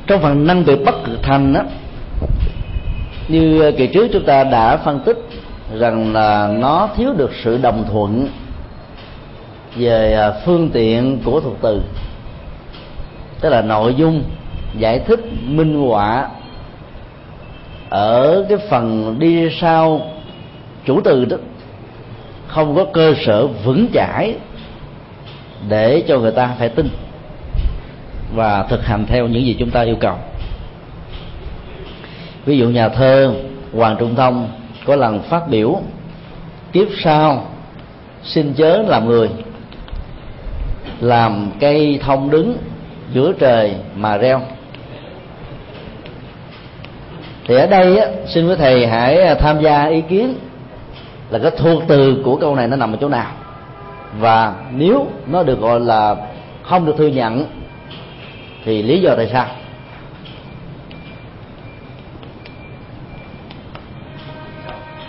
[0.08, 1.62] Trong phần năng biệt bất cực thành đó
[3.28, 5.18] như kỳ trước chúng ta đã phân tích
[5.80, 8.28] rằng là nó thiếu được sự đồng thuận
[9.76, 11.82] về à, phương tiện của thuật từ.
[13.42, 14.24] Tức là nội dung
[14.78, 16.30] giải thích minh họa
[17.90, 20.02] ở cái phần đi sau
[20.86, 21.38] chủ từ đó
[22.48, 24.36] không có cơ sở vững chãi
[25.70, 26.90] để cho người ta phải tin
[28.36, 30.16] và thực hành theo những gì chúng ta yêu cầu.
[32.46, 33.34] Ví dụ nhà thơ
[33.74, 34.50] hoàng trung thông
[34.86, 35.82] có lần phát biểu
[36.74, 37.46] kiếp sau
[38.24, 39.30] xin chớ làm người
[41.00, 42.58] làm cây thông đứng
[43.14, 44.42] giữa trời mà reo.
[47.48, 50.36] Thì ở đây á, xin quý thầy hãy à, tham gia ý kiến
[51.30, 53.32] là cái thuộc từ của câu này nó nằm ở chỗ nào.
[54.20, 56.16] Và nếu nó được gọi là
[56.64, 57.46] không được thừa nhận
[58.66, 59.46] thì lý do tại sao?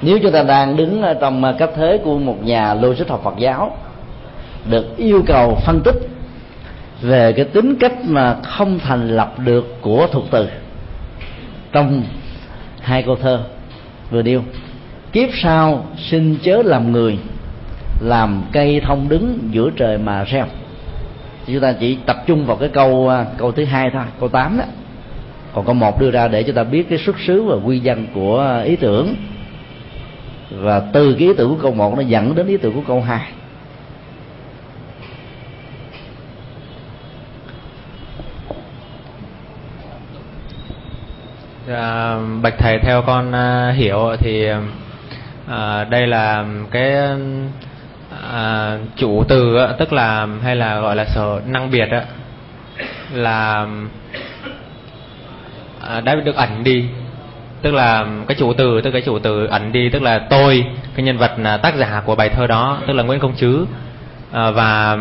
[0.03, 3.35] Nếu chúng ta đang đứng trong ờ, cấp thế của một nhà logic học Phật
[3.39, 3.77] giáo,
[4.71, 5.97] được yêu cầu phân tích
[7.01, 10.49] về cái tính cách mà không thành lập được của thuật từ
[11.73, 12.03] trong
[12.81, 13.41] hai câu thơ
[14.11, 14.43] vừa điêu
[15.13, 17.19] kiếp sau xin chớ làm người,
[18.01, 20.47] làm cây thông đứng giữa trời mà reo.
[21.47, 24.59] Chúng ta chỉ tập trung vào cái câu ờ, câu thứ hai thôi, câu 8
[24.59, 24.65] đó.
[25.55, 28.07] Còn câu một đưa ra để chúng ta biết cái xuất xứ và quy danh
[28.15, 29.15] của ờ, ý tưởng
[30.61, 33.03] và từ cái ý tưởng của câu một nó dẫn đến ý tưởng của câu
[33.03, 33.33] hai.
[41.69, 44.49] À, bạch thầy theo con à, hiểu thì
[45.49, 46.95] à, đây là cái
[48.33, 52.05] à, chủ từ á, tức là hay là gọi là sở năng biệt á,
[53.13, 53.67] là
[55.81, 56.89] à, đã được ẩn đi
[57.63, 61.05] tức là cái chủ từ tức cái chủ từ ẩn đi tức là tôi cái
[61.05, 63.67] nhân vật là tác giả của bài thơ đó tức là Nguyễn Công Trứ
[64.33, 64.99] à, và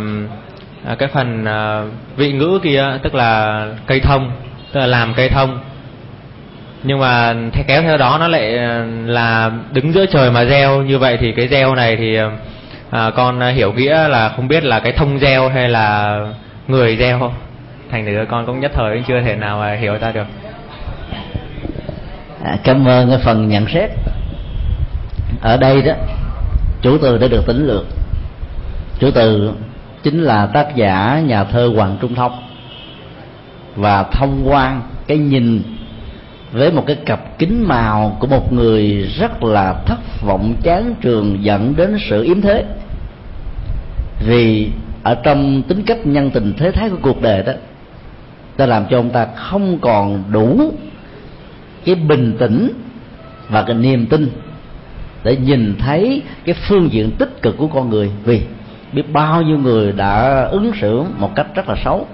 [0.85, 1.83] à, cái phần à,
[2.15, 4.31] vị ngữ kia tức là cây thông
[4.71, 5.59] tức là làm cây thông.
[6.83, 10.81] Nhưng mà theo kéo theo đó nó lại à, là đứng giữa trời mà gieo.
[10.81, 12.17] Như vậy thì cái gieo này thì
[12.89, 16.17] à, con hiểu nghĩa là không biết là cái thông gieo hay là
[16.67, 17.33] người gieo.
[17.91, 20.25] Thành thử con cũng nhất thời cũng chưa thể nào mà hiểu ra được
[22.43, 23.89] à, cảm ơn cái phần nhận xét.
[25.41, 25.93] Ở đây đó
[26.81, 27.85] chủ từ đã được tính lược.
[28.99, 29.51] Chủ từ
[30.03, 32.31] chính là tác giả nhà thơ hoàng trung thông.
[33.75, 35.63] Và thông qua cái nhìn
[36.51, 41.43] với một cái cặp kính màu của một người rất là thất vọng chán trường
[41.43, 42.65] dẫn đến sự yếm thế.
[44.27, 44.69] Vì
[45.03, 47.53] ở trong tính cách nhân tình thế thái của cuộc đời đó
[48.57, 50.71] ta làm cho ông ta không còn đủ
[51.85, 52.73] cái bình tĩnh
[53.49, 54.29] và cái niềm tin
[55.23, 58.11] để nhìn thấy cái phương diện tích cực của con người.
[58.23, 58.41] Vì
[58.93, 62.07] biết bao nhiêu người đã ứng xử một cách rất là xấu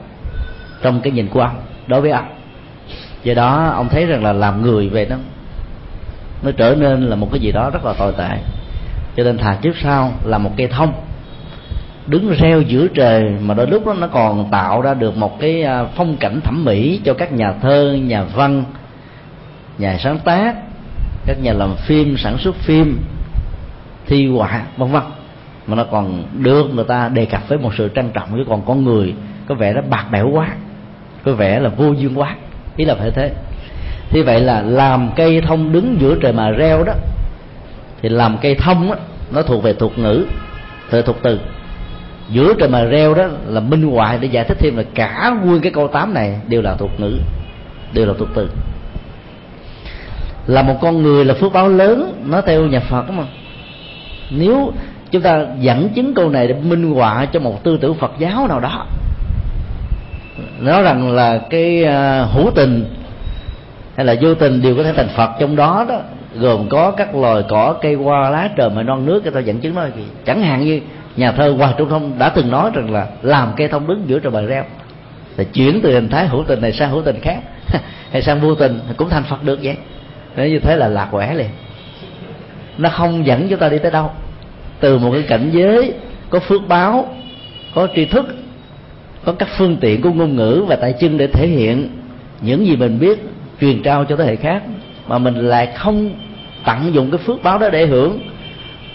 [0.81, 1.55] trong cái nhìn của ông
[1.87, 2.25] đối với ông
[3.23, 5.15] do đó, ông thấy rằng là làm người về nó
[6.43, 8.29] nó trở nên là một cái gì đó rất là tồi tệ.
[9.15, 10.93] Cho nên thà trước sau là một cây thông,
[12.07, 15.63] đứng reo giữa trời mà đôi lúc đó nó còn tạo ra được một cái
[15.63, 18.63] à, phong cảnh thẩm mỹ cho các nhà thơ, nhà văn
[19.77, 20.55] nhà sáng tác,
[21.25, 22.99] các nhà làm phim, sản xuất phim,
[24.05, 25.03] thi họa, vân vân.
[25.67, 28.61] Mà nó còn được người ta đề cập với một sự trân trọng chứ còn
[28.65, 29.13] con người,
[29.47, 30.47] có vẻ nó bạc bẽo quá,
[31.25, 32.35] có vẻ là vô duyên quá.
[32.75, 33.33] Ý là phải thế.
[34.09, 36.93] Thì vậy là làm cây thông đứng giữa trời mà reo đó,
[38.01, 38.95] thì làm cây thông đó
[39.31, 40.25] nó thuộc về thuật ngữ
[40.89, 41.39] về thuật từ.
[42.29, 45.61] Giữa trời mà reo đó là minh họa để giải thích thêm là cả nguyên
[45.61, 47.17] cái câu 8 này đều là thuật ngữ,
[47.93, 48.49] đều là thuật từ
[50.47, 53.23] là một con người là phước báo lớn nó theo nhà phật mà.
[54.29, 54.73] Nếu
[55.11, 58.47] chúng ta dẫn chứng câu này để minh họa cho một tư tưởng phật giáo
[58.47, 58.85] nào đó
[60.59, 62.85] nói rằng là cái uh, hữu tình
[63.95, 65.99] hay là vô tình đều có thể thành phật trong đó đó
[66.35, 69.59] gồm có các loài cỏ cây hoa lá trời mà non nước cái ta dẫn
[69.59, 70.81] chứng nói gì chẳng hạn như
[71.15, 74.19] nhà thơ hoàng trung thông đã từng nói rằng là làm cây thông đứng giữa
[74.19, 74.63] trời bờ reo
[75.37, 77.39] là chuyển từ hình thái hữu tình này sang hữu tình khác
[78.11, 79.75] hay sang vô tình cũng thành phật được vậy
[80.37, 81.49] nếu như thế là lạc quẻ liền.
[82.77, 84.11] Nó không dẫn chúng ta đi tới đâu.
[84.79, 85.93] Từ một cái cảnh giới
[86.29, 87.15] có phước báo,
[87.75, 88.25] có tri thức,
[89.25, 91.89] có các phương tiện của ngôn ngữ và tay chân để thể hiện
[92.41, 93.19] những gì mình biết,
[93.61, 94.63] truyền trao cho thế hệ khác,
[95.07, 96.09] mà mình lại không
[96.65, 98.19] tận dụng cái phước báo đó để hưởng,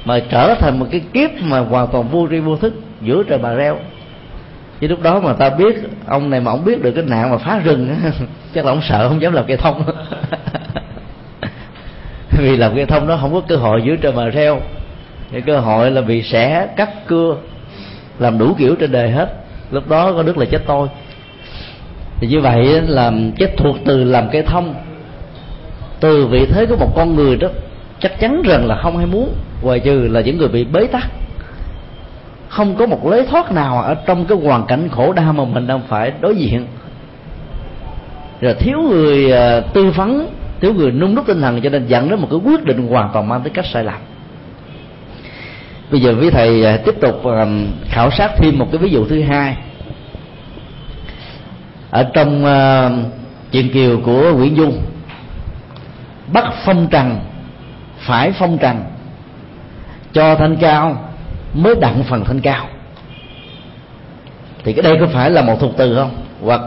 [0.04, 3.38] mà trở thành một cái kiếp mà hoàn toàn vô tri vô thức giữa trời
[3.38, 3.78] bà reo.
[4.80, 5.76] Chứ lúc đó mà ta biết,
[6.06, 7.96] ông này mà ông biết được cái nạn mà phá rừng
[8.54, 9.84] chắc là ông sợ, không dám làm cây thông.
[12.38, 14.60] vì làm cây thông nó không có cơ hội dưới trời mà reo.
[15.32, 17.36] Cái cơ hội là bị xẻ cắt cưa,
[18.18, 19.28] làm đủ kiểu trên đời hết.
[19.70, 20.88] Lúc đó có đức là chết tôi.
[22.20, 24.74] Thì như vậy là chết thuộc từ làm cây thông.
[26.00, 27.48] Từ vị thế của một con người đó,
[27.98, 29.34] chắc chắn rằng là không hay muốn.
[29.62, 31.06] Ngoài trừ là những người bị bế tắc.
[32.48, 35.66] Không có một lối thoát nào ở trong cái hoàn cảnh khổ đau mà mình
[35.66, 36.66] đang phải đối diện.
[38.40, 40.28] Rồi thiếu người à, tư vấn
[40.62, 43.10] thiếu người nung đúc tinh thần cho nên dẫn đến một cái quyết định hoàn
[43.12, 44.00] toàn mang tính cách sai lầm.
[45.90, 47.46] Bây giờ với thầy à, tiếp tục à,
[47.88, 49.56] khảo sát thêm một cái ví dụ thứ hai.
[51.90, 52.90] Ở trong à,
[53.52, 54.82] chuyện kiều của nguyễn dung,
[56.32, 57.20] bắt phong trần,
[57.98, 58.84] phải phong trần
[60.12, 61.10] cho thanh cao
[61.54, 62.66] mới đặng phần thanh cao.
[64.64, 66.10] Thì cái đây có phải là một thuật từ không?
[66.42, 66.60] Hoặc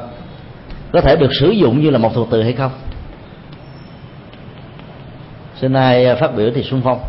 [0.92, 2.72] có thể được sử dụng như là một thuật từ hay không?
[5.62, 7.00] Xin ai phát biểu thì xuân phong.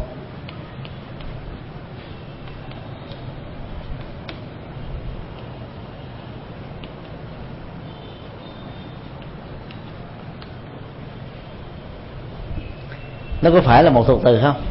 [13.42, 14.62] Nó có phải là một thuật từ không?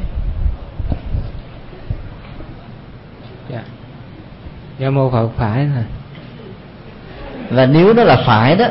[3.49, 3.61] Dạ.
[4.79, 5.83] Dạ mô phật phải là
[7.49, 8.65] và nếu nó là phải đó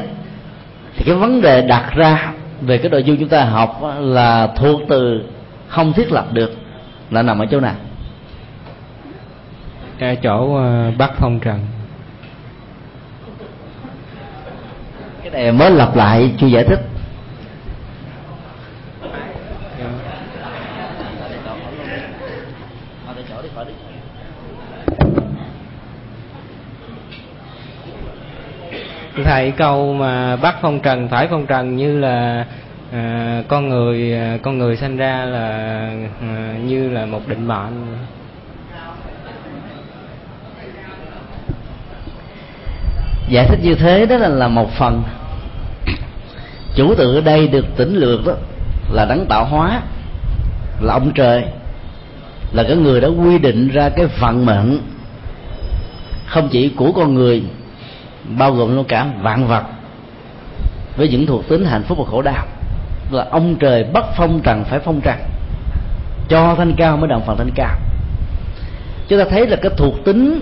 [0.96, 2.32] thì cái vấn đề đặt ra
[2.66, 5.24] về cái nội dung chúng ta học là thuộc từ
[5.68, 6.52] không thiết lập được
[7.10, 7.74] là nằm ở chỗ nào?
[10.00, 11.60] Ở chỗ ờ, bắc phong trần.
[15.22, 16.80] Cái này mới lặp lại chưa giải thích
[29.24, 32.46] thầy câu mà bắt phong trần phải phong trần như là
[32.92, 35.48] à, con người à, con người sinh ra là
[36.20, 37.86] à, như là một định mệnh.
[43.28, 45.02] Giải thích như thế đó là, là một phần.
[46.74, 48.32] Chủ tự ở đây được tỉnh lược đó
[48.92, 49.80] là đấng tạo hóa
[50.80, 51.44] là ông trời
[52.52, 54.80] là cái người đã quy định ra cái vận mệnh.
[56.26, 57.42] Không chỉ của con người
[58.38, 59.64] bao gồm luôn cả vạn vật,
[60.96, 62.46] với những thuộc tính hạnh phúc và khổ đau,
[63.10, 65.16] là ông trời bắt phong trần phải phong trần,
[66.28, 67.76] cho thanh cao mới động phần thanh cao.
[69.08, 70.40] Chúng ta thấy là cái thuộc tính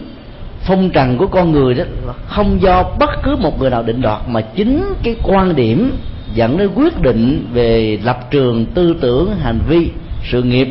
[0.60, 1.84] phong trần của con người đó
[2.26, 5.96] không do bất cứ một người nào định đoạt, mà chính cái quan điểm
[6.34, 9.90] dẫn đến quyết định về lập trường, tư tưởng, hành vi,
[10.30, 10.68] sự nghiệp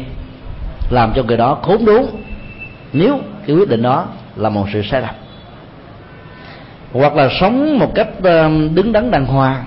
[0.90, 2.06] làm cho người đó khốn đốn.
[2.94, 4.06] Nếu cái quyết định đó
[4.36, 5.16] là một sự sai lầm
[6.94, 8.08] hoặc là sống một cách
[8.74, 9.64] đứng đắn đàng hoàng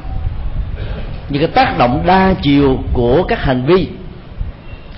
[1.28, 3.88] như cái tác động đa chiều của các hành vi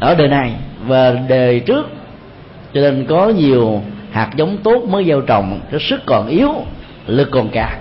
[0.00, 0.52] ở đời này
[0.86, 1.90] và đời trước,
[2.74, 6.54] cho nên có nhiều hạt giống tốt mới gieo trồng, cái sức còn yếu,
[7.06, 7.78] lực còn cạn.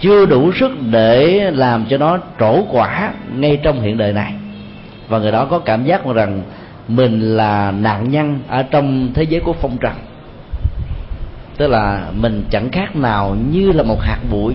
[0.00, 4.32] Chưa đủ sức để làm cho nó trổ quả ngay trong hiện đời này.
[5.08, 6.42] Và người đó có cảm giác rằng
[6.88, 9.92] mình là nạn nhân ở trong thế giới của phong trần
[11.56, 14.54] tức là mình chẳng khác nào như là một hạt bụi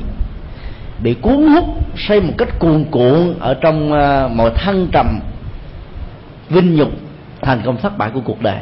[1.03, 1.65] bị cuốn hút
[1.97, 5.19] xây một cách cuồn cuộn ở trong uh, mọi thăng trầm
[6.49, 6.89] vinh nhục
[7.41, 8.59] thành công thất bại của cuộc đời.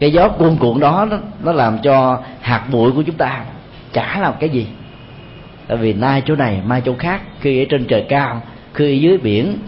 [0.00, 3.44] Cái gió cuồn cuộn đó nó, nó làm cho hạt bụi của chúng ta
[3.92, 4.66] chả làm cái gì.
[5.66, 8.42] Tại vì nay chỗ này mai chỗ khác khi ở trên trời cao
[8.74, 9.58] khi ở dưới biển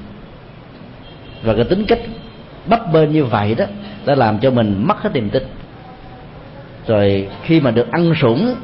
[1.42, 1.98] và cái tính cách
[2.66, 3.64] bấp bênh như vậy đó
[4.06, 5.42] đã làm cho mình mất hết niềm tin
[6.86, 8.54] rồi khi mà được ăn sủng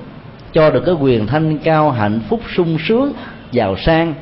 [0.52, 3.12] cho được cái quyền thanh cao hạnh phúc sung sướng
[3.52, 4.14] giàu sang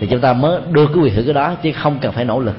[0.00, 2.40] thì chúng ta mới đưa cái quyền hưởng cái đó chứ không cần phải nỗ
[2.40, 2.56] lực.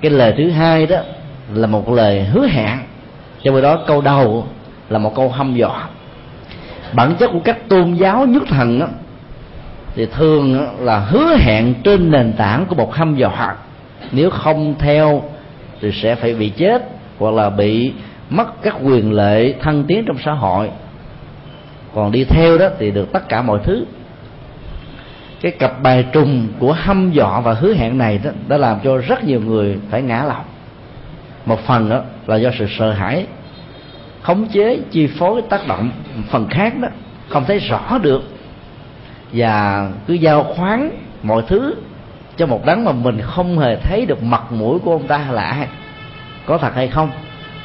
[0.00, 0.96] Cái lời thứ hai đó
[1.54, 2.78] là một lời hứa hẹn
[3.42, 4.46] trong khi đó câu đầu
[4.88, 5.88] là một câu hăm dọa.
[6.92, 8.86] Bản chất của các tôn giáo nhất thần đó,
[9.94, 13.56] thì thường là hứa hẹn trên nền tảng của một hăm dọa.
[14.12, 15.22] Nếu không theo
[15.80, 17.92] thì sẽ phải bị chết hoặc là bị
[18.30, 20.70] mất các quyền lệ thăng tiến trong xã hội.
[21.94, 23.84] Còn đi theo đó thì được tất cả mọi thứ.
[25.40, 28.96] Cái cặp bài trùng của hâm dọa và hứa hẹn này đó, đã làm cho
[28.96, 30.44] rất nhiều người phải ngã lòng.
[31.46, 33.26] Một phần đó là do sự sợ hãi,
[34.22, 35.90] khống chế, chi phối, tác động.
[36.30, 36.88] Phần khác đó,
[37.28, 38.22] không thấy rõ được.
[39.32, 40.90] Và cứ giao khoán
[41.22, 41.74] mọi thứ
[42.36, 45.42] cho một đấng mà mình không hề thấy được mặt mũi của ông ta là
[45.42, 45.66] ai.
[46.46, 47.10] Có thật hay không?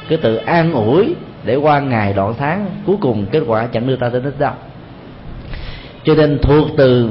[0.08, 3.96] Cứ tự an ủi để qua ngày đoạn tháng cuối cùng kết quả chẳng đưa
[3.96, 4.52] ta tới đích đâu
[6.04, 7.10] cho nên thuộc từ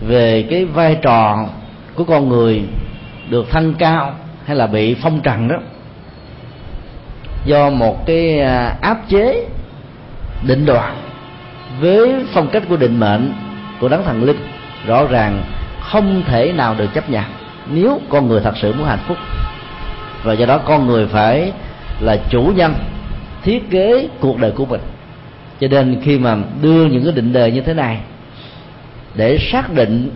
[0.00, 1.46] về cái vai trò
[1.94, 2.62] của con người
[3.30, 4.14] được thăng cao
[4.44, 5.56] hay là bị phong trần đó,
[7.44, 9.46] do một cái à, áp chế
[10.46, 10.92] định đoạt
[11.80, 13.32] với phong cách của định mệnh
[13.80, 14.36] của đấng thần linh,
[14.86, 15.42] rõ ràng
[15.80, 17.24] không thể nào được chấp nhận
[17.70, 19.16] nếu con người thật sự muốn hạnh phúc
[20.24, 21.52] và do đó con người phải
[22.00, 22.74] là chủ nhân,
[23.42, 24.80] thiết kế cuộc đời của mình.
[25.60, 27.98] Cho nên khi mà đưa những cái định đề như thế này
[29.14, 30.10] để xác định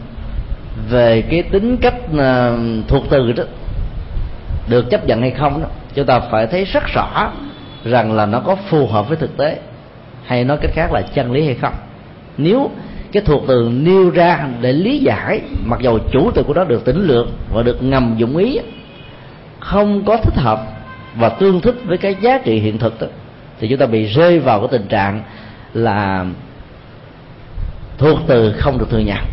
[0.90, 2.52] về cái tính cách à,
[2.88, 3.44] thuộc từ đó,
[4.68, 7.32] được chấp nhận hay không đó, chúng ta phải thấy rất rõ
[7.84, 9.59] rằng là nó có phù hợp với thực tế
[10.24, 11.74] hay nói cách khác là chân lý hay không.
[12.38, 12.70] Nếu
[13.12, 16.84] cái thuộc từ nêu ra để lý giải, mặc dầu chủ từ của nó được
[16.84, 18.59] tính lược và được ngầm dụng ý
[19.68, 20.60] không có thích hợp
[21.16, 23.06] và tương thích với cái giá trị hiện thực đó
[23.60, 25.22] thì chúng ta bị rơi vào cái tình trạng
[25.74, 26.26] là
[27.98, 29.24] thuộc từ không được thừa nhận.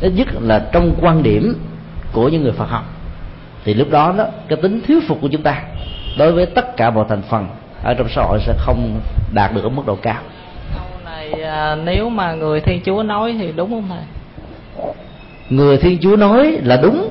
[0.00, 1.54] Ít nhất là trong quan điểm
[2.12, 2.84] của những người Phật học
[3.64, 5.62] thì lúc đó đó cái tính thiếu phục của chúng ta
[6.18, 7.48] đối với tất cả mọi thành phần
[7.84, 9.00] ở trong xã hội sẽ không
[9.34, 10.20] đạt được ở mức độ cao.
[11.04, 14.04] Này à, nếu mà người thiên chúa nói thì đúng không thầy?
[15.50, 17.08] Người thiên chúa nói là đúng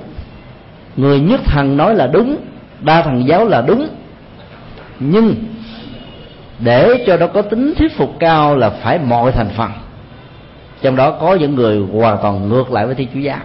[0.97, 2.37] người nhất thần nói là đúng
[2.81, 3.87] đa thần giáo là đúng.
[4.99, 5.35] Nhưng
[6.59, 9.71] để cho nó có tính thuyết phục cao là phải mọi thành phần.
[10.81, 13.37] Trong đó có những người hoàn toàn ngược lại với thiên chúa giáo.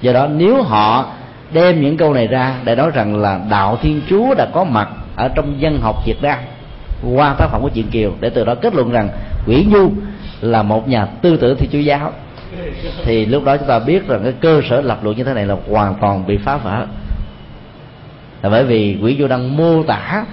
[0.00, 1.06] Do đó nếu họ
[1.52, 4.88] đem những câu này ra để nói rằng là đạo thiên chúa đã có mặt
[5.16, 6.38] ở trong dân học việt nam
[7.14, 9.08] qua tác phẩm của chuyện kiều, để từ đó kết luận rằng
[9.46, 9.90] nguyễn du
[10.40, 12.12] là một nhà tư tưởng thiên chúa giáo,
[13.04, 15.46] thì lúc đó chúng ta biết rằng cái cơ sở lập luận như thế này
[15.46, 16.86] là hoàn toàn bị phá vỡ
[18.42, 20.24] là bởi vì quỷ du đang mô tả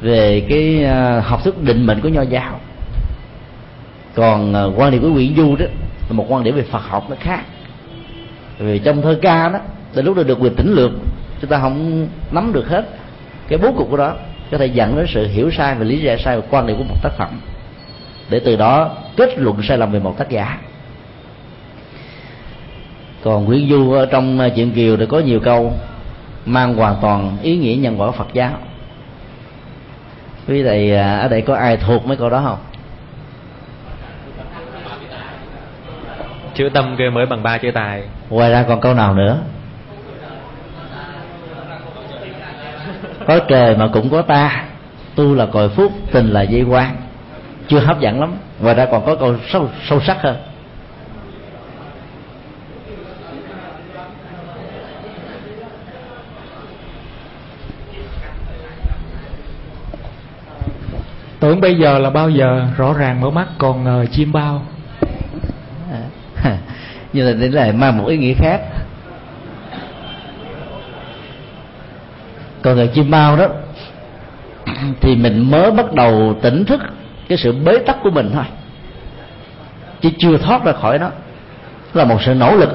[0.00, 2.60] về cái à, học thức định mệnh của nho giáo.
[4.14, 5.66] Còn à, quan điểm của quỷ du đó
[6.08, 7.40] là một quan điểm về phật học nó khác.
[8.58, 9.58] Vì trong thơ ca đó
[9.94, 10.90] từ lúc đó được quyền tỉnh lược,
[11.40, 12.88] chúng ta không nắm được hết
[13.48, 14.14] cái bố cục của đó.
[14.50, 16.84] Có thể dẫn đến sự hiểu sai và lý giải sai về quan điểm của
[16.84, 17.40] một tác phẩm.
[18.30, 20.58] Để từ đó kết luận sai lầm về một tác giả.
[23.24, 25.72] Còn Nguyễn Du ở trong à, chuyện Kiều thì có nhiều câu
[26.46, 28.50] mang hoàn toàn ý nghĩa nhân quả Phật giáo.
[30.48, 32.58] Quý thầy à, ở đây có ai thuộc mấy câu đó không?
[36.54, 38.02] Chữ tâm kia mới bằng ba chữ tài.
[38.30, 39.38] Ngoài ra còn câu nào nữa?
[43.26, 44.64] Có trời mà cũng có ta.
[45.14, 46.96] Tu là cội phúc tình là dây quan
[47.68, 48.34] chưa hấp dẫn lắm.
[48.60, 50.36] Ngoài ra còn có câu sâu, sâu sắc hơn
[61.46, 62.66] tưởng bây giờ là bao giờ?
[62.76, 64.62] Rõ ràng mở mắt, còn ngờ chim bao.
[66.42, 66.58] À,
[67.12, 68.60] như là đến lại mang một ý nghĩa khác.
[72.62, 73.48] Còn người chim bao đó,
[75.00, 76.80] thì mình mới bắt đầu tỉnh thức
[77.28, 78.44] cái sự bế tắc của mình thôi.
[80.00, 81.10] Chứ chưa thoát ra khỏi nó.
[81.94, 82.70] Là một sự nỗ lực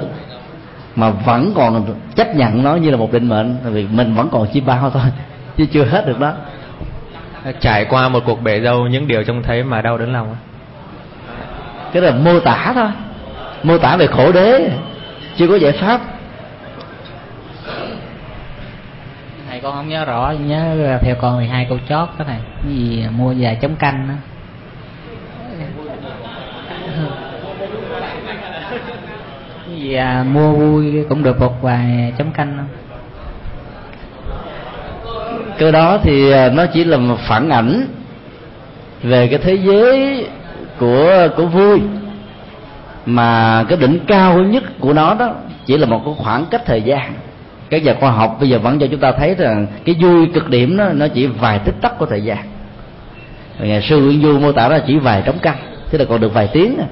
[0.95, 4.47] mà vẫn còn chấp nhận nó như là một định mệnh vì mình vẫn còn
[4.53, 5.03] chim bao thôi,
[5.57, 6.33] chứ chưa hết được đó
[7.59, 10.35] trải qua một cuộc bể dâu những điều trông thấy mà đau đớn lòng
[11.93, 12.89] cái là mô tả thôi.
[13.63, 14.69] Mô tả về khổ đế.
[15.37, 16.01] Chưa có giải pháp.
[19.49, 22.37] Thầy con không nhớ rõ nhớ theo con thì hai câu chót đó thầy.
[22.63, 24.13] Cái gì mua vài chấm canh đó.
[29.65, 32.90] Cái gì à, mua vui cũng được một vài chấm canh không
[35.61, 37.87] cái đó thì à, nó chỉ là một phản ảnh
[39.03, 40.25] về cái thế giới
[40.79, 41.81] của của vui.
[43.05, 45.33] Mà cái đỉnh cao nhất của nó đó
[45.65, 47.13] chỉ là một cái khoảng cách thời gian.
[47.69, 50.49] Các nhà khoa học bây giờ vẫn cho chúng ta thấy rằng cái vui cực
[50.49, 52.37] điểm đó, nó chỉ vài tích tắc của thời gian.
[53.59, 55.57] Rồi ngày sư Nguyễn Du mô tả là chỉ vài trống canh,
[55.89, 56.85] thế là còn được vài tiếng à.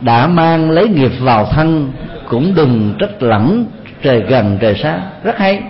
[0.00, 1.92] đã mang lấy nghiệp vào thân
[2.32, 3.64] cũng đừng trách lẫm
[4.02, 5.00] trời gần trời xa.
[5.22, 5.62] Rất hay.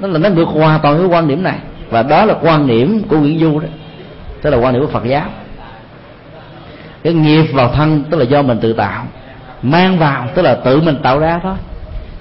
[0.00, 1.58] Nó là nó ngược hoàn toàn cái quan điểm này.
[1.90, 3.68] Và đó là quan điểm của Nguyễn Du đó.
[4.42, 5.24] Tức là quan điểm của Phật giáo.
[7.02, 9.04] Cái nghiệp vào thân tức là do mình tự tạo.
[9.62, 11.54] Mang vào tức là tự mình tạo ra thôi.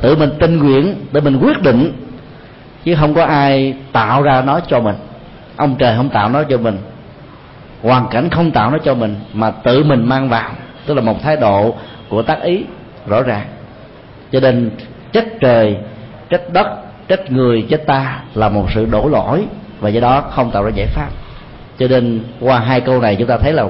[0.02, 1.92] Tự mình tinh nguyện, tự mình quyết định.
[2.84, 4.96] Chứ không có ai tạo ra nó cho mình.
[5.56, 6.78] Ông trời không tạo nó cho mình.
[7.82, 10.50] Hoàn cảnh không tạo nó cho mình, mà tự mình mang vào.
[10.86, 11.76] Tức là một thái độ
[12.10, 12.64] của tác ý
[13.08, 13.46] rõ ràng
[14.36, 14.72] cho nên
[15.12, 15.78] trách trời,
[16.30, 16.68] trách đất,
[17.08, 19.46] trách người trách ta là một sự đổ lỗi
[19.80, 21.10] và do đó không tạo ra giải pháp.
[21.80, 23.66] Cho nên qua hai câu này chúng ta thấy là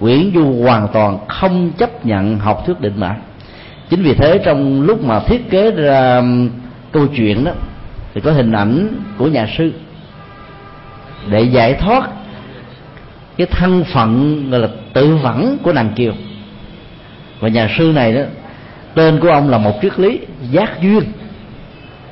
[0.00, 3.16] Nguyễn Du hoàn toàn không chấp nhận học thuyết định mệnh.
[3.90, 6.50] Chính vì thế trong lúc mà thiết kế ra um,
[6.92, 7.52] câu chuyện đó,
[8.14, 8.88] thì có hình ảnh
[9.18, 9.72] của nhà sư
[11.30, 12.10] để giải thoát
[13.36, 16.12] cái thân phận, gọi là tự vẫn của nàng kiều.
[17.40, 18.22] Và nhà sư này đó
[18.94, 20.18] tên của ông là một triết lý
[20.50, 21.02] giác duyên.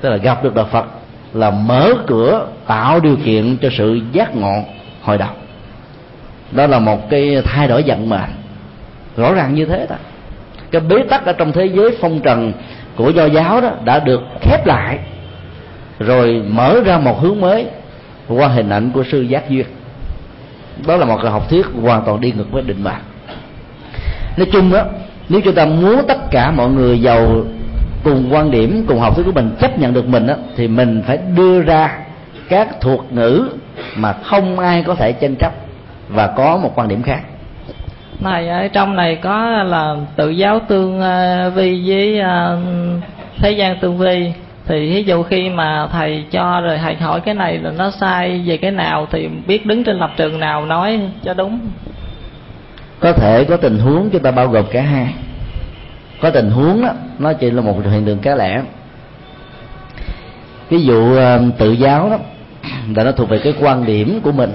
[0.01, 0.87] Tức là gặp được đạo phật
[1.35, 4.62] là mở cửa tạo điều kiện cho sự giác ngộ
[5.03, 5.31] hồi đầu.
[6.53, 8.31] Đó là một cái thay đổi vận mệnh.
[9.16, 9.97] Rõ ràng như thế đó.
[10.70, 12.53] Cái bế tắc ở trong thế giới phong trần
[12.97, 14.99] của do giáo đó đã được khép lại.
[15.99, 17.66] Rồi mở ra một hướng mới
[18.29, 19.66] qua hình ảnh của sư giác duyên.
[20.87, 23.03] Đó là một cái học thuyết hoàn toàn đi ngược với định mệnh.
[24.37, 24.85] Nói chung đó
[25.29, 27.45] nếu chúng ta muốn tất cả mọi người giàu
[28.05, 31.03] cùng quan điểm cùng học thuyết của mình chấp nhận được mình đó, thì mình
[31.07, 31.99] phải đưa ra
[32.49, 33.49] các thuật ngữ
[33.97, 35.53] mà không ai có thể tranh chấp
[36.09, 37.20] và có một quan điểm khác.
[38.20, 42.59] Này ở trong này có là tự giáo tương ờ, vi với ờ,
[43.39, 44.33] thế gian tương vi.
[44.66, 48.43] Thì ví dụ khi mà thầy cho rồi thầy hỏi cái này là nó sai
[48.47, 51.61] về cái nào thì biết đứng trên lập trường nào nói cho đúng
[53.01, 55.14] có thể có tình huống chúng ta bao gồm cả hai.
[56.22, 58.62] Có tình huống đó nó chỉ là một hiện tượng cá lẻ.
[60.70, 62.18] Ví dụ ờ, tự giáo đó,
[62.96, 64.53] là nó thuộc về cái quan điểm của mình.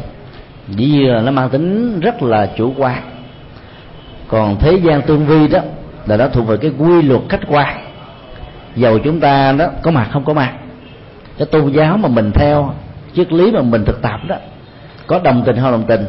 [0.68, 3.02] Dĩ nhiên là nó mang tính rất là chủ quan.
[4.28, 5.60] Còn thế gian tương vi đó,
[6.06, 7.86] là nó thuộc về cái quy luật khách quan.
[8.76, 10.54] Dầu chúng ta đó có mặt không có mặt.
[11.38, 12.74] Cái tôn giáo mà mình theo,
[13.16, 14.36] triết lý mà mình thực tập đó,
[15.08, 16.06] có đồng tình hay đồng tình,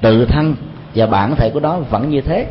[0.00, 0.54] tự thân
[0.94, 2.46] và bản thể của nó vẫn như thế.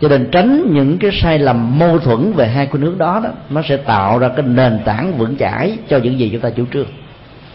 [0.00, 3.30] Cho nên tránh những cái sai lầm mâu thuẫn về hai khuynh hướng đó đó
[3.50, 6.64] nó sẽ tạo ra cái nền tảng vững chãi cho những gì chúng ta chủ
[6.72, 6.86] trương.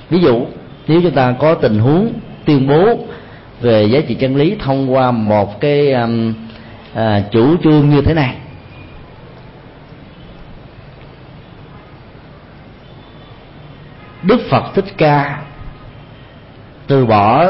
[0.09, 0.45] Ví dụ
[0.87, 2.13] nếu chúng ta có tình huống
[2.45, 2.97] tuyên bố
[3.61, 6.33] về giá trị chân lý thông qua một cái um,
[6.93, 8.35] à, chủ trương như thế này.
[14.23, 15.41] Đức phật thích ca
[16.87, 17.45] từ bỏ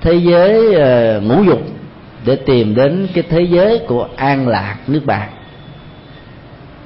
[0.00, 1.60] thế giới uh, ngũ dục
[2.26, 5.28] để tìm đến cái thế giới của an lạc nước bạn.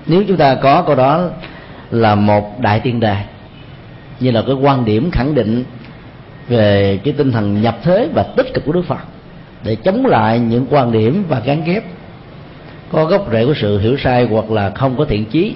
[0.07, 1.29] Nếu chúng ta có câu đó
[1.91, 3.17] là một đại tiên đề,
[4.21, 5.65] như là cái quan điểm khẳng định
[6.49, 9.01] về cái tinh thần nhập thế và tích cực của đức phật,
[9.65, 11.85] để chống lại những quan điểm và gắn ghép,
[12.93, 15.55] có gốc rễ của sự hiểu sai hoặc là không có thiện chí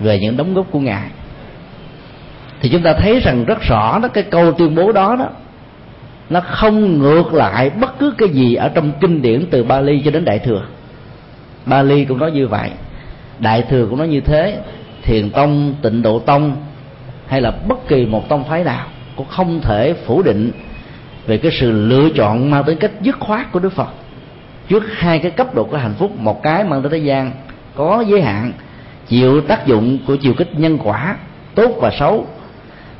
[0.00, 1.08] về những đóng góp của ngài,
[2.60, 5.28] thì chúng ta thấy rằng rất rõ đó, cái câu tuyên bố đó đó
[6.30, 10.10] nó không ngược lại bất cứ cái gì ở trong kinh điển từ Bali cho
[10.10, 10.62] đến Đại thừa.
[11.66, 12.70] Bali cũng nói như vậy.
[13.38, 14.58] Đại thừa cũng nói như thế.
[15.02, 16.56] Thiền tông, tịnh độ tông
[17.26, 20.50] hay là bất kỳ một tông phái nào cũng không thể phủ định
[21.26, 23.88] về cái sự lựa chọn mang tới cách dứt khoát của Đức Phật.
[24.68, 27.32] Trước hai cái cấp độ của hạnh phúc một cái mang tới thế gian
[27.74, 28.52] có giới hạn
[29.08, 31.16] chịu tác dụng của chiều kích nhân quả
[31.54, 32.26] tốt và xấu.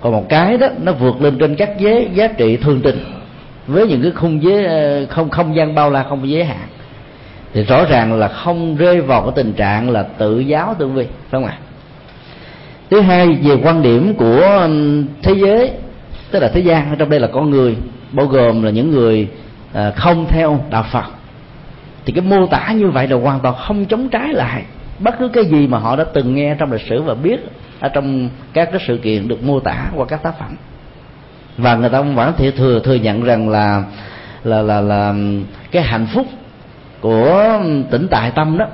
[0.00, 3.17] Còn một cái đó nó vượt lên trên các giới giá trị thường tình
[3.68, 6.68] với những cái khung giới ờ, không không gian bao la, không giới hạn,
[7.52, 11.04] thì rõ ràng là không rơi vào cái tình trạng là tự giáo tương vi,
[11.04, 11.58] phải không ạ?
[12.90, 14.68] Thứ hai, về quan điểm của
[15.22, 15.70] thế giới,
[16.30, 17.76] tức là thế gian, ở trong đây là con người,
[18.12, 19.28] bao gồm là những người
[19.72, 21.04] ờ, không theo đạo phật,
[22.04, 24.62] thì cái mô tả như vậy là hoàn toàn không chống trái lại
[24.98, 27.40] bất cứ cái gì mà họ đã từng nghe trong lịch sử và biết
[27.80, 30.56] ở trong các cái sự kiện được mô tả qua các tác phẩm
[31.58, 33.84] và người ta vẫn thể thừa thừa nhận rằng là
[34.44, 35.14] là là là
[35.70, 36.26] cái hạnh phúc
[37.00, 38.66] của tỉnh tại tâm đó,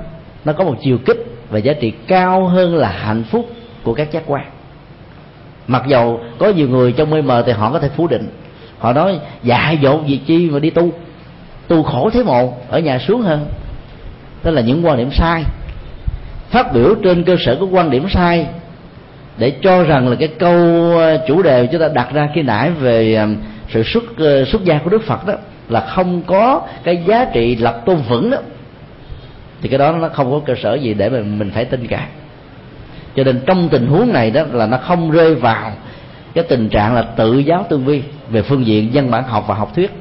[0.45, 3.49] nó có một chiều kích và giá trị cao hơn là hạnh phúc
[3.83, 4.45] của các giác quan.
[5.67, 8.29] Mặc dầu có nhiều người trong mê mờ thì họ có thể phủ định.
[8.79, 10.91] Họ nói dạ dột gì chi mà đi tu
[11.67, 13.45] tu khổ thế một, ở nhà xuống hơn.
[14.43, 15.43] Đó là những quan điểm sai.
[16.49, 18.47] Phát biểu trên cơ sở của quan điểm sai
[19.37, 20.57] để cho rằng là cái câu
[20.97, 23.27] ờ, chủ đề chúng ta đặt ra khi nãy về ờ,
[23.69, 25.33] sự xuất ờ, xuất gia của đức phật đó
[25.69, 28.37] là không có cái giá trị lập tôn vững đó,
[29.61, 32.07] thì cái đó nó không có cơ sở gì để mà mình phải tin cả.
[33.15, 35.71] Cho nên trong tình huống này đó là nó không rơi vào
[36.33, 39.55] cái tình trạng là tự giáo tư vi về phương diện văn bản học và
[39.55, 39.91] học thuyết.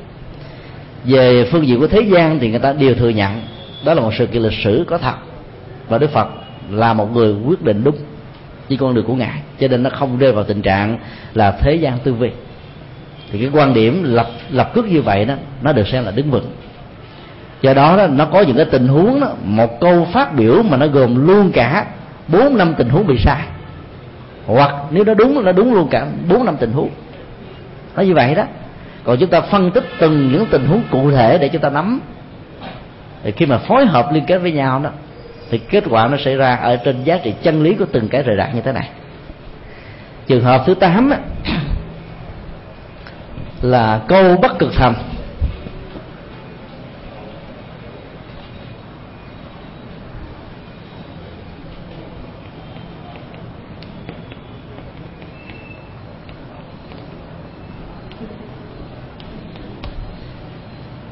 [1.05, 3.41] Về phương diện của thế gian thì người ta đều thừa nhận
[3.85, 5.15] đó là một sự kiện lịch sử có thật
[5.89, 6.29] và đức phật
[6.71, 7.97] là một người quyết định đúng
[8.69, 9.41] với con đường của ngài.
[9.61, 10.99] Cho nên nó không rơi vào tình trạng
[11.35, 12.31] là thế gian tư vi.
[13.33, 16.31] Thì cái quan điểm lập lập cước như vậy đó nó được xem là đứng
[16.31, 16.47] vững.
[17.63, 20.77] Do đó, đó nó có những cái tình huống đó, một câu phát biểu mà
[20.77, 21.87] nó gồm luôn cả
[22.29, 23.43] bốn năm tình huống bị sai.
[24.47, 26.91] Hoặc nếu nó đúng nó đúng luôn cả bốn năm tình huống.
[27.97, 28.45] Nó như vậy đó.
[29.05, 32.01] Còn chúng ta phân tích từng những tình huống cụ thể để chúng ta nắm.
[33.23, 34.91] Thì khi mà phối hợp liên kết với nhau đó
[35.55, 38.23] thì kết quả nó xảy ra ở trên giá trị chân lý của từng cái
[38.23, 38.89] rời rạc như thế này.
[40.27, 41.11] Trường hợp thứ tám
[43.63, 44.95] là câu bất cực thành.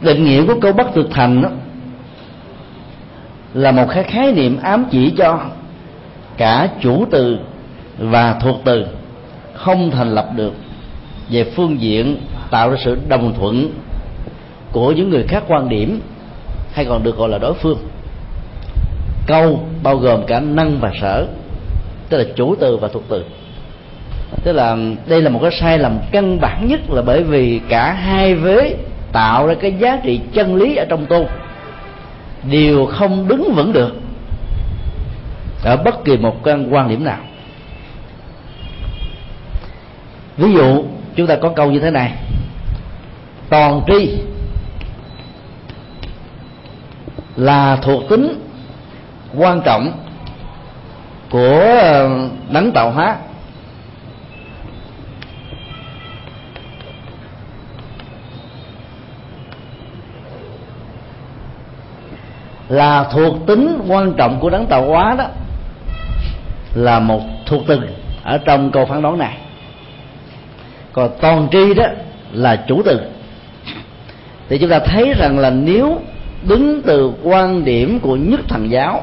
[0.00, 1.48] Định nghĩa của câu bất thực thành đó
[3.54, 5.40] là một cái khái niệm ám chỉ cho
[6.36, 7.38] cả chủ từ
[7.98, 8.86] và thuộc từ
[9.54, 10.52] không thành lập được
[11.30, 12.16] về phương diện
[12.50, 13.70] tạo ra sự đồng thuận
[14.72, 16.00] của những người khác quan điểm
[16.72, 17.78] hay còn được gọi là đối phương.
[19.26, 21.26] Câu bao gồm cả năng và sở,
[22.08, 23.24] tức là chủ từ và thuộc từ.
[24.44, 24.76] Tức là
[25.06, 28.74] đây là một cái sai lầm căn bản nhất là bởi vì cả hai vế
[29.12, 31.26] tạo ra cái giá trị chân lý ở trong tôn
[32.50, 33.92] đều không đứng vững được
[35.64, 36.36] ở bất kỳ một
[36.70, 37.18] quan điểm nào.
[40.36, 40.84] Ví dụ,
[41.16, 42.12] chúng ta có câu như thế này.
[43.48, 44.18] Toàn tri
[47.36, 48.40] là thuộc tính
[49.36, 49.92] quan trọng
[51.30, 53.16] của ờ, đấng tạo hóa.
[62.72, 65.24] Là thuộc tính quan trọng của đấng tạo hóa đó,
[66.74, 67.80] là một thuộc từ
[68.22, 69.36] ở trong câu phán đoán này.
[70.92, 71.84] Còn toàn tri đó
[72.32, 73.00] là chủ từ.
[74.48, 76.00] Thì chúng ta thấy rằng là nếu
[76.48, 79.02] đứng từ quan điểm của nhất thần giáo,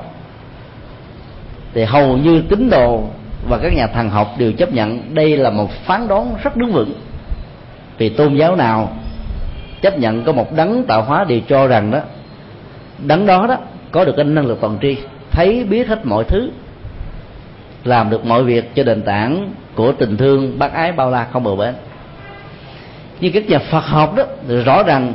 [1.74, 3.04] thì hầu như tín đồ
[3.50, 6.72] và các nhà thần học đều chấp nhận đây là một phán đoán rất đứng
[6.72, 6.94] vững.
[7.98, 8.90] Vì tôn giáo nào
[9.82, 12.00] chấp nhận có một đấng tạo hóa đều cho rằng đó
[13.06, 13.58] đấng đó đó,
[13.92, 14.98] có được cái năng lực toàn tri,
[15.32, 16.52] thấy biết hết mọi thứ,
[17.84, 21.44] làm được mọi việc cho nền tảng của tình thương bác ái bao la không
[21.44, 21.74] bờ bến.
[23.20, 25.14] Nhưng các nhà Phật học đó thì rõ ràng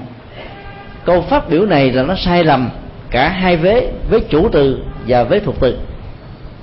[1.05, 2.71] câu phát biểu này là nó sai lầm
[3.11, 5.79] cả hai vế với chủ từ và với thuộc từ.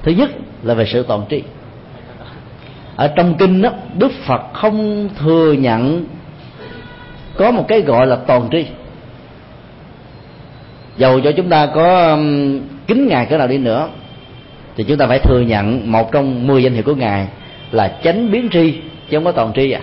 [0.03, 0.29] Thứ nhất
[0.63, 1.43] là về sự toàn tri.
[2.95, 6.05] Ở trong kinh đó, đức phật không thừa nhận
[7.37, 8.65] có một cái gọi là toàn tri
[10.97, 12.17] dầu cho chúng ta có
[12.87, 13.89] kính ngài cỡ nào đi nữa,
[14.75, 17.27] thì chúng ta phải thừa nhận một trong mười danh hiệu của ngài
[17.71, 18.71] là chánh biến tri,
[19.09, 19.81] chứ không có toàn tri à.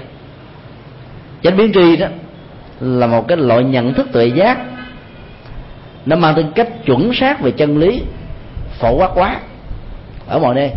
[1.43, 2.07] Chánh biến tri đó
[2.81, 4.59] là một cái loại nhận thức tuệ giác,
[6.07, 8.03] nó mang tính cách chuẩn xác về chân lý,
[8.79, 9.41] phổ quát quá,
[10.29, 10.71] ở mọi nơi.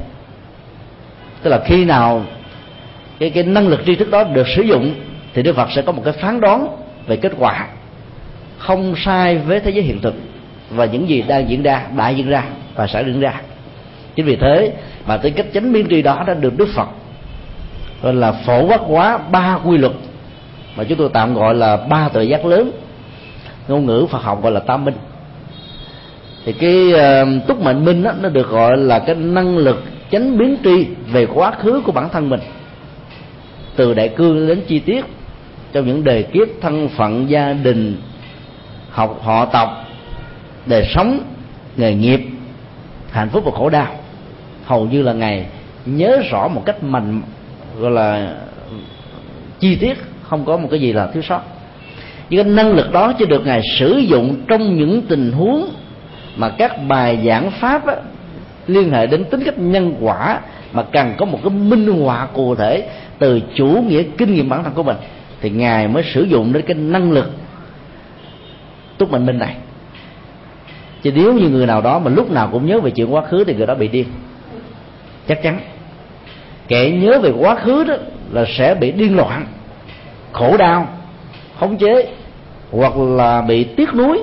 [1.42, 2.26] Tức là khi nào
[3.20, 4.94] cái cái năng lực tri thức đó được sử dụng,
[5.34, 6.68] thì đức phật sẽ có một cái phán đoán
[7.08, 7.68] về kết quả
[8.62, 10.14] không sai với thế giới hiện thực
[10.70, 12.44] và những gì đang diễn ra đã diễn ra
[12.76, 13.42] và sẽ diễn ra.
[14.16, 14.74] Chính vì thế
[15.08, 16.88] mà tới cách chánh biến tri đó đã được đức phật
[18.02, 19.94] gọi là phổ quát hóa ba quy luật
[20.76, 22.72] mà chúng tôi tạm gọi là ba tự giác lớn
[23.68, 24.94] ngôn ngữ phật học gọi là tam minh.
[26.46, 30.38] Thì cái uh, túc mệnh minh đó, nó được gọi là cái năng lực chánh
[30.38, 32.40] biến tri về quá khứ của bản thân mình.
[33.76, 35.06] Từ đại cương đến chi tiết
[35.74, 37.98] trong những đề kiếp thân phận gia đình
[38.92, 39.86] học họ tộc
[40.66, 41.20] đời sống
[41.78, 42.22] nghề nghiệp
[43.12, 43.88] hạnh phúc và khổ đau.
[44.66, 45.46] Hầu như là ngày
[45.86, 47.22] nhớ rõ một cách mạnh
[47.80, 48.34] gọi là
[49.60, 51.42] chi tiết không có một cái gì là thiếu sót.
[52.30, 55.70] Nhưng cái năng lực đó chỉ được ngài sử dụng trong những tình huống
[56.38, 57.96] mà các bài giảng pháp á,
[58.68, 60.40] liên hệ đến tính cách nhân quả
[60.74, 62.90] mà cần có một cái minh họa cụ thể
[63.20, 64.98] từ chủ nghĩa kinh nghiệm bản thân của mình
[65.42, 67.32] thì ngài mới sử dụng đến cái năng lực
[69.02, 69.56] túc mệnh minh này.
[71.02, 73.44] Chứ nếu như người nào đó mà lúc nào cũng nhớ về chuyện quá khứ
[73.44, 74.06] thì người đó bị điên.
[75.28, 75.60] Chắc chắn.
[76.68, 77.94] Kẻ nhớ về quá khứ đó
[78.32, 79.46] là sẽ bị điên loạn,
[80.32, 80.88] khổ đau,
[81.60, 82.08] khống chế,
[82.72, 84.20] hoặc là bị tiếc nuối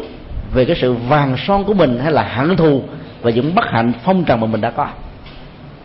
[0.55, 2.83] về cái sự vàng son của mình hay là hận thù
[3.23, 4.89] và những bất hạnh phong trần mà mình đã có.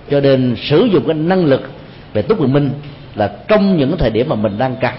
[0.10, 1.72] Cho nên sử dụng cái năng lực
[2.14, 2.70] về túc quyền minh
[3.16, 4.94] là trong những thời điểm mà mình đang cần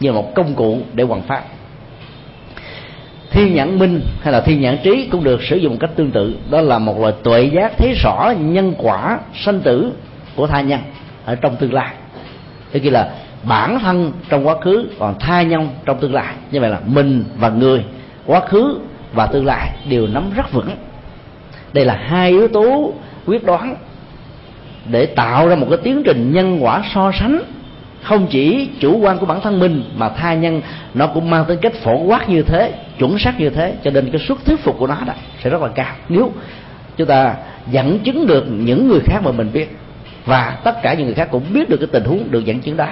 [0.00, 1.42] như một công cụ để hoàn phát
[3.30, 6.10] thiên nhãn minh hay là thiên nhãn trí cũng được sử dụng một cách tương
[6.10, 6.36] tự.
[6.50, 9.92] Đó là một loại tuệ giác thấy rõ nhân quả sanh tử
[10.36, 10.80] của tha nhân
[11.24, 11.94] ở trong tương lai.
[12.72, 13.10] Thế kia là
[13.42, 16.34] bản thân trong quá khứ, còn tha nhân trong tương lai.
[16.50, 17.84] Như vậy là mình và người,
[18.26, 18.78] quá khứ
[19.12, 20.70] và tương lai đều nắm rất vững.
[21.72, 22.92] Đây là hai yếu tố
[23.26, 23.76] quyết đoán
[24.90, 27.40] để tạo ra một cái tiến trình nhân quả so sánh
[28.06, 30.60] không chỉ chủ quan của bản thân mình mà tha nhân,
[30.94, 34.10] nó cũng mang tính cách phổ quát như thế, chuẩn xác như thế, cho nên
[34.10, 35.94] cái suất thuyết phục của nó đó sẽ rất là cao.
[36.08, 36.32] Nếu
[36.96, 37.34] chúng ta
[37.70, 39.76] dẫn chứng được những người khác mà mình biết,
[40.24, 42.76] và tất cả những người khác cũng biết được cái tình huống được dẫn chứng
[42.76, 42.88] đó,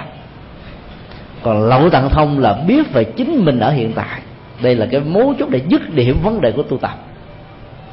[1.43, 4.21] còn lậu tặng thông là biết về chính mình ở hiện tại.
[4.61, 6.95] Đây là cái mấu chốt để dứt điểm vấn đề của tu tập.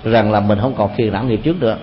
[0.04, 1.76] Rằng là mình không còn phiền não nghiệp trước nữa.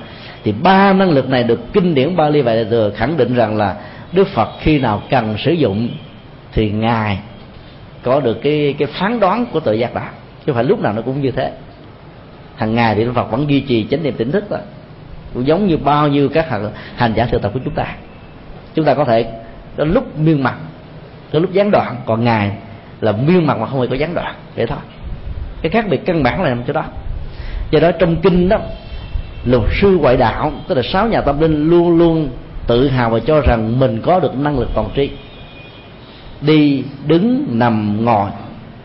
[0.43, 3.57] Thì ba năng lực này được kinh điển Bali và Đại thừa khẳng định rằng
[3.57, 3.75] là
[4.12, 5.89] Đức Phật khi nào cần sử dụng
[6.51, 7.20] thì ngài
[8.03, 10.01] có được cái cái phán đoán của tự giác đó.
[10.45, 11.51] Chứ phải lúc nào nó cũng như thế.
[12.55, 14.57] Hàng ngày thì Đức Phật vẫn duy trì chánh niệm tỉnh thức đó.
[15.34, 17.95] Cũng giống như bao nhiêu các hành, hành giả thực tập của chúng ta.
[18.74, 19.26] Chúng ta có thể
[19.78, 20.55] có lúc miên mặt
[21.34, 22.51] có lúc gián đoạn còn ngài
[23.01, 24.36] là miên mặt mà không hề có gián đoạn.
[24.55, 24.78] Vậy thôi.
[25.62, 26.86] Cái khác biệt căn bản là nằm chỗ đó.
[27.72, 28.57] Do đó trong kinh đó
[29.45, 32.30] luật sư ngoại đạo tức là sáu nhà tâm linh luôn luôn
[32.70, 35.09] tự hào và cho rằng mình có được năng lực toàn tri.
[36.41, 38.30] Đi đứng nằm ngồi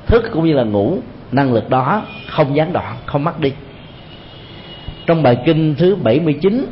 [0.07, 0.99] thức cũng như là ngủ
[1.33, 3.53] năng lực đó không gián đoạn không mất đi.
[5.07, 6.67] Trong bài kinh thứ 79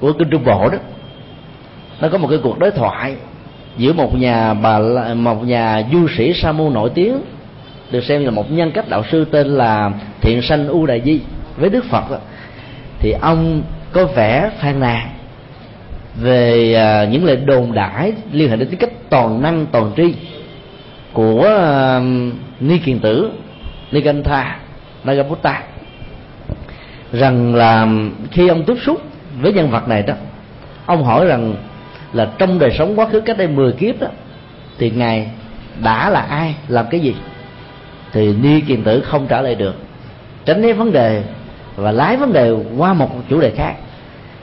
[0.00, 0.78] của kinh Trung Bộ đó
[2.00, 3.14] nó có một cái cuộc đối thoại
[3.76, 4.78] giữa một nhà bà
[5.14, 7.20] một nhà du sĩ sa môn nổi tiếng
[7.90, 11.20] được xem là một nhân cách đạo sư tên là thiện sanh u đại di
[11.56, 12.16] với đức phật đó,
[12.98, 13.62] thì ông
[13.92, 15.08] có vẻ phàn nàn
[16.20, 20.14] về à, những lời đồn đãi liên hệ đến tính cách toàn năng, toàn tri
[21.12, 22.00] của à,
[22.60, 23.30] ni kiền tử,
[23.92, 24.56] ni ganh tha,
[25.04, 25.62] nagaputta,
[27.12, 27.88] rằng là
[28.30, 29.02] khi ông tiếp xúc
[29.40, 30.14] với nhân vật này đó,
[30.86, 31.54] ông hỏi rằng
[32.12, 34.08] là trong đời sống quá khứ cách đây 10 kiếp đó,
[34.78, 35.30] thì ngài
[35.82, 37.14] đã là ai, làm cái gì?
[38.12, 39.74] Thì ni kiền tử không trả lời được.
[40.44, 41.22] Tránh né vấn đề
[41.76, 43.74] và lái vấn đề qua một chủ đề khác.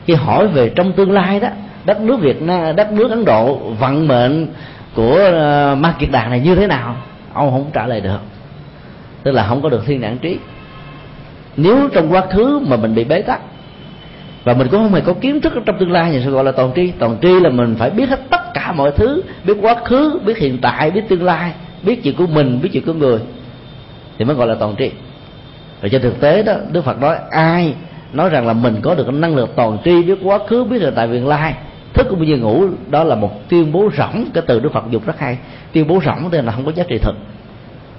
[0.06, 1.50] Khi hỏi về trong tương lai đó
[1.88, 4.48] đất nước Việt Nam, đất nước Ấn Độ vận mệnh
[4.96, 6.96] của ờ, Ma Kiệt Đàn này như thế nào?
[7.34, 8.20] Ông không trả lời được.
[9.24, 10.38] Tức là không có được thiên nhãn trí.
[11.58, 13.40] Nếu trong quá khứ mà mình bị bế tắc,
[14.44, 16.52] và mình cũng không hề có kiến thức trong tương lai thì sẽ gọi là
[16.52, 16.92] toàn tri.
[17.00, 20.38] Toàn tri là mình phải biết hết tất cả mọi thứ, biết quá khứ, biết
[20.38, 21.52] hiện tại, biết tương lai,
[21.84, 23.20] biết chuyện của mình, biết chuyện của người,
[24.18, 24.92] thì mới gọi là toàn tri.
[25.82, 27.74] Và trên thực tế đó, đức phật nói, ai
[28.14, 30.94] nói rằng là mình có được năng lực toàn tri, biết quá khứ, biết hiện
[30.96, 31.54] tại tương lai
[31.94, 35.04] thức cũng như ngủ, đó là một tuyên bố rỗng, cái từ đức phật dùng
[35.06, 35.38] rất hay.
[35.74, 37.16] Tuyên bố rỗng nên là không có giá trị thực.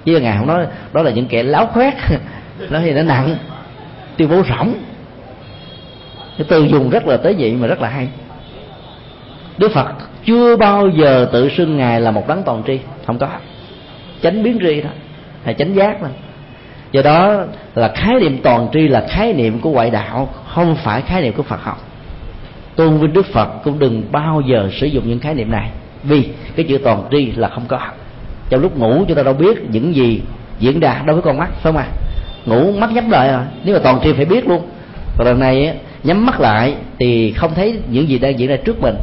[0.05, 1.93] Chứ ngài không nói, đó là những kẻ láo khoét,
[2.69, 3.35] nói thì nó nặng.
[4.17, 4.73] Tuyên bố rỗng.
[6.37, 8.07] Cái từ dùng rất là tế nhị mà rất là hay.
[9.57, 9.87] Đức phật
[10.25, 13.27] chưa bao giờ tự xưng ngài là một đấng toàn tri, không có.
[14.21, 14.89] Chánh biến tri đó,
[15.43, 16.07] hay chánh giác đó.
[16.91, 17.43] Do đó
[17.75, 21.33] là khái niệm toàn tri là khái niệm của ngoại đạo, không phải khái niệm
[21.33, 21.88] của phật học
[22.79, 25.69] tôn vinh đức phật cũng đừng bao giờ sử dụng những khái niệm này.
[26.03, 27.79] Vì cái chữ toàn tri là không có.
[28.49, 30.21] Trong lúc ngủ chúng ta đâu biết những gì
[30.59, 31.87] diễn đạt đối với con mắt, phải không à
[32.45, 34.61] ngủ mắt nhắm lại rồi nếu mà toàn tri phải biết luôn.
[35.17, 35.73] Còn lần này
[36.03, 38.95] nhắm mắt lại thì không thấy những gì đang diễn ra trước mình.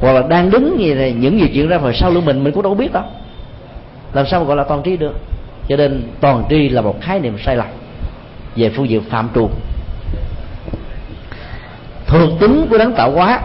[0.00, 2.52] Hoặc là đang đứng như này những gì diễn ra vào sau lưng mình mình
[2.52, 3.04] cũng đâu biết đâu
[4.12, 5.14] làm sao mà gọi là toàn tri được?
[5.68, 7.66] Cho nên toàn tri là một khái niệm sai lầm
[8.56, 9.50] về phương diện phạm trù
[12.06, 13.40] thuộc tính của đấng tạo hóa.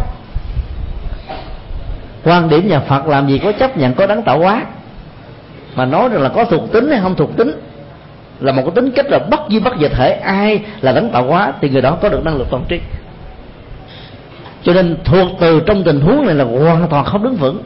[2.24, 4.66] Quan điểm nhà phật làm gì có chấp nhận có đấng tạo hóa.
[5.76, 7.52] Mà nói rằng là có thuộc tính hay không thuộc tính,
[8.40, 10.12] là một cái tính cách là bất di bất diệt thể.
[10.14, 12.80] Ai là đấng tạo hóa thì người đó có được năng lực toàn tri
[14.64, 17.64] cho nên thuộc từ trong tình huống này là hoàn toàn không đứng vững.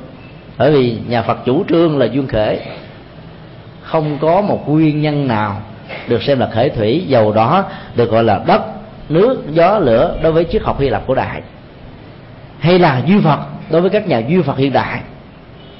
[0.57, 2.59] Bởi vì nhà phật chủ trương là duyên khể.
[3.81, 5.61] Không có một nguyên nhân nào
[6.07, 7.03] được xem là khởi thủy.
[7.07, 7.63] Dầu đó
[7.95, 8.61] được gọi là đất
[9.09, 11.41] nước gió lửa đối với triết học hy lạp cổ đại.
[12.59, 13.39] Hay là duy phật
[13.69, 15.01] đối với các nhà duy phật hiện đại.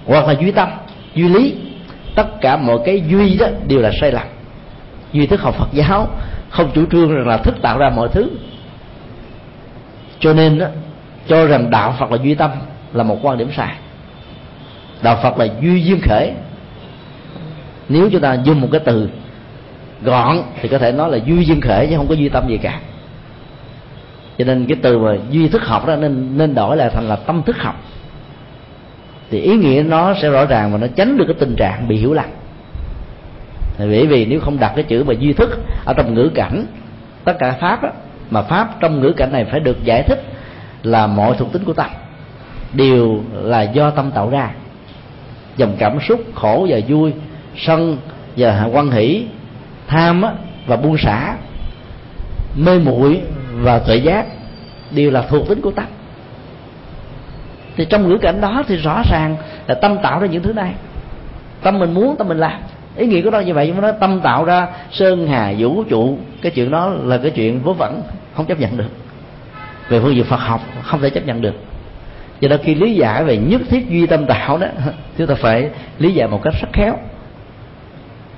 [0.05, 0.69] Hoặc là duy tâm
[1.13, 1.55] duy lý.
[2.15, 4.27] Tất cả mọi cái duy đó đều là sai lầm.
[5.13, 6.09] Duy thức học phật giáo
[6.49, 8.29] không chủ trương rằng là thức tạo ra mọi thứ.
[10.19, 10.67] Cho nên đó,
[11.27, 12.51] cho rằng đạo phật là duy tâm
[12.93, 13.75] là một quan điểm sai.
[15.01, 16.31] Đạo phật là duy duyên khởi
[17.89, 19.09] nếu chúng ta dùng một cái từ
[20.01, 22.57] gọn thì có thể nói là duy duyên khởi chứ không có duy tâm gì
[22.57, 22.79] cả
[24.37, 27.15] cho nên cái từ mà duy thức học đó nên nên đổi lại thành là
[27.15, 27.75] tâm thức học.
[29.31, 31.97] Thì ý nghĩa nó sẽ rõ ràng và nó tránh được cái tình trạng bị
[31.97, 32.25] hiểu lầm.
[33.79, 36.65] Bởi vì nếu không đặt cái chữ mà duy thức ở trong ngữ cảnh
[37.23, 37.89] tất cả pháp đó,
[38.29, 40.23] mà pháp trong ngữ cảnh này phải được giải thích
[40.83, 41.89] là mọi thuộc tính của tâm
[42.73, 44.49] đều là do tâm tạo ra.
[45.57, 47.13] Dòng cảm xúc khổ và vui
[47.57, 47.97] sân
[48.37, 49.25] và quan hỷ
[49.87, 50.23] tham
[50.67, 51.35] và buông xả
[52.55, 53.21] mê muội
[53.63, 54.25] và tuệ giác
[54.91, 55.85] đều là thuộc tính của tâm.
[57.77, 59.35] Thì trong ngữ cảnh đó thì rõ ràng
[59.67, 60.73] là tâm tạo ra những thứ này.
[61.61, 62.61] Tâm mình muốn, tâm mình làm.
[62.95, 65.83] Ý nghĩa của nó như vậy, nhưng mà nó tâm tạo ra sơn, hà, vũ,
[65.83, 66.17] trụ.
[66.41, 68.01] Cái chuyện đó là cái chuyện vớ vẩn,
[68.35, 68.89] không chấp nhận được.
[69.89, 71.55] Về phương diện phật học, không thể chấp nhận được.
[72.39, 74.67] Do đó khi lý giải về nhất thiết duy tâm tạo đó
[75.17, 76.97] chúng ta phải lý giải một cách rất khéo.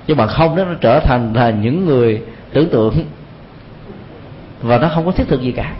[0.06, 2.94] Chứ mà không đó nó trở thành là những người tưởng tượng
[4.62, 5.72] và nó không có thiết thực gì cả.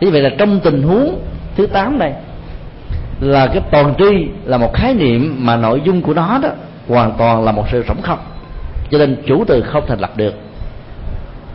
[0.00, 1.20] Như vậy là trong tình huống
[1.56, 2.14] thứ 8 này,
[3.20, 6.48] là cái toàn tri là một khái niệm mà nội dung của nó đó
[6.88, 8.18] hoàn toàn là một sự rỗng không.
[8.90, 10.34] Cho nên chủ từ không thành lập được.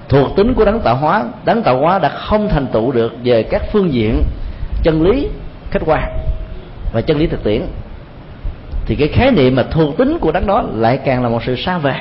[0.10, 3.44] Thuộc tính của đấng tạo hóa, đấng tạo hóa đã không thành tựu được về
[3.44, 4.24] các phương diện
[4.84, 5.28] chân lý,
[5.72, 6.04] khách quan
[6.94, 7.62] và chân lý thực tiễn.
[8.86, 11.56] Thì cái khái niệm mà thuộc tính của đấng đó lại càng là một sự
[11.56, 11.96] xa về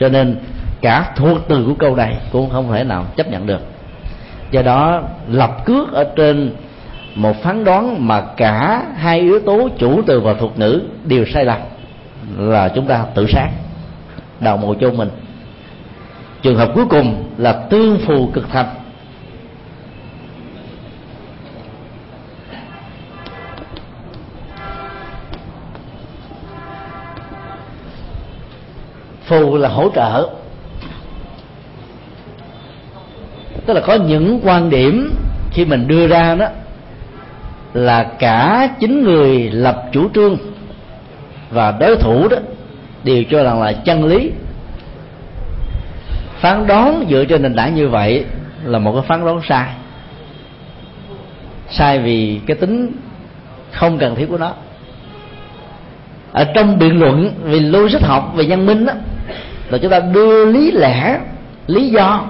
[0.00, 0.36] cho nên
[0.80, 3.60] cả thuộc từ của câu này cũng không thể nào chấp nhận được.
[4.50, 6.52] Do đó, lập cước ở trên
[7.14, 11.44] một phán đoán mà cả hai yếu tố chủ từ và thuật ngữ đều sai
[11.44, 11.58] lầm
[12.38, 13.48] là chúng ta tự sát
[14.40, 15.10] đầu mồ chôn mình.
[16.42, 18.66] Trường hợp cuối cùng là tương phù cực thành.
[29.24, 30.30] Phù là hỗ trợ.
[33.66, 35.14] Tức là có những quan điểm
[35.50, 36.46] khi mình đưa ra đó
[37.74, 40.36] là cả chính người lập chủ trương
[41.50, 42.36] và đối thủ đó
[43.04, 44.30] đều cho rằng là chân lý.
[46.40, 48.24] Phán đoán dựa trên nền tảng như vậy
[48.64, 49.68] là một cái phán đoán sai.
[51.70, 52.92] Sai vì cái tính
[53.72, 54.52] không cần thiết của nó.
[56.32, 58.92] Ở trong biện luận về logic học, về văn minh đó,
[59.70, 61.20] là chúng ta đưa lý lẽ,
[61.66, 62.24] lý do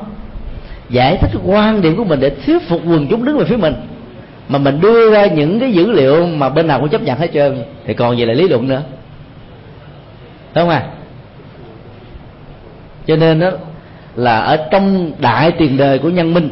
[0.91, 3.75] giải thích quan điểm của mình để thuyết phục quần chúng đứng về phía mình.
[4.49, 7.31] Mà mình đưa ra những cái dữ liệu mà bên nào cũng chấp nhận hết
[7.35, 7.63] trơn.
[7.85, 8.83] Thì còn gì là lý luận nữa?
[10.55, 10.87] Đúng không à
[13.07, 13.51] cho nên đó
[14.17, 16.49] là ở trong đại tiền đề của nhân minh,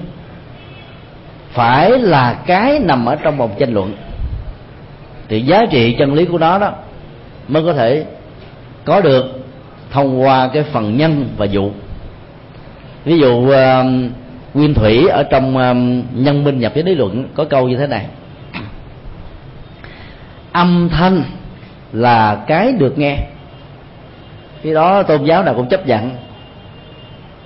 [1.50, 3.94] phải là cái nằm ở trong vòng tranh luận.
[5.28, 6.72] Thì giá trị chân lý của nó đó
[7.48, 8.04] mới có thể
[8.84, 9.24] có được
[9.90, 11.70] thông qua cái phần nhân và dụ
[13.04, 13.84] ví dụ ờ,
[14.54, 17.86] nguyên thủy ở trong um, nhân minh nhập với lý luận có câu như thế
[17.86, 18.06] này.
[20.52, 21.22] Âm thanh
[21.92, 23.18] là cái được nghe.
[24.62, 26.10] Khi đó tôn giáo nào cũng chấp nhận,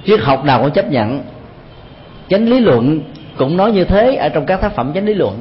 [0.06, 1.20] triết học nào cũng chấp nhận.
[2.28, 3.00] Chánh lý luận
[3.36, 5.40] cũng nói như thế ở trong các tác phẩm chánh lý luận.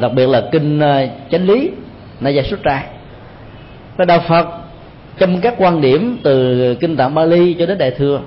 [0.00, 1.70] Đặc biệt là kinh uh, chánh lý
[2.20, 2.84] Naya Sutra
[3.96, 4.46] và đạo Phật
[5.18, 8.20] trong các quan điểm từ kinh tạng Bali cho đến đại thừa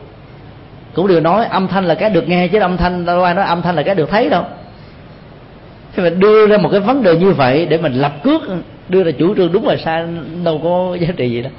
[0.98, 3.46] cũng đều nói âm thanh là cái được nghe chứ âm thanh đâu ai nói
[3.46, 4.44] âm thanh là cái được thấy đâu.
[5.94, 8.42] Khi mà đưa ra một cái vấn đề như vậy để mình lập cước,
[8.90, 10.08] đưa ra chủ trương đúng là sai
[10.44, 11.52] đâu có giá trị gì đâu.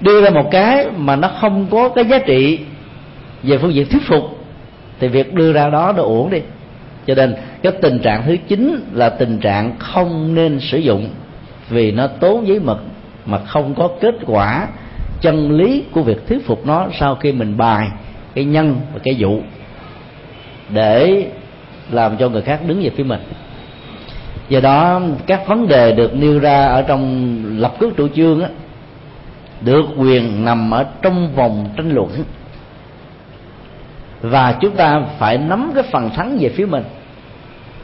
[0.00, 2.58] Đưa ra một cái mà nó không có cái giá trị
[3.42, 4.24] về phương diện thuyết phục,
[5.00, 6.40] thì việc đưa ra đó nó uổng đi.
[7.06, 11.08] Cho nên cái tình trạng thứ chín là tình trạng không nên sử dụng
[11.68, 12.82] vì nó tốn giấy mực
[13.26, 14.68] mà không có kết quả
[15.20, 17.88] chân lý của việc thuyết phục nó sau khi mình bài
[18.34, 19.40] cái nhân và cái vụ
[20.68, 21.26] để
[21.90, 23.20] làm cho người khác đứng về phía mình.
[24.48, 28.48] Do đó các vấn đề được nêu ra ở trong lập cước chủ trương á,
[29.60, 32.08] được quyền nằm ở trong vòng tranh luận.
[34.22, 36.84] Và chúng ta phải nắm cái phần thắng về phía mình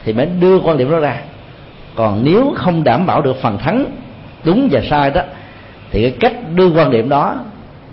[0.03, 1.21] thì mới đưa quan điểm đó ra.
[1.95, 3.85] Còn nếu không đảm bảo được phần thắng
[4.43, 5.21] đúng và sai đó
[5.91, 7.35] thì cái cách đưa quan điểm đó,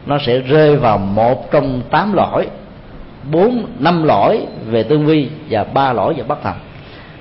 [0.06, 2.46] nó sẽ rơi vào một trong tám lỗi,
[3.30, 6.56] bốn, năm lỗi về tương vi và ba lỗi về bất thành.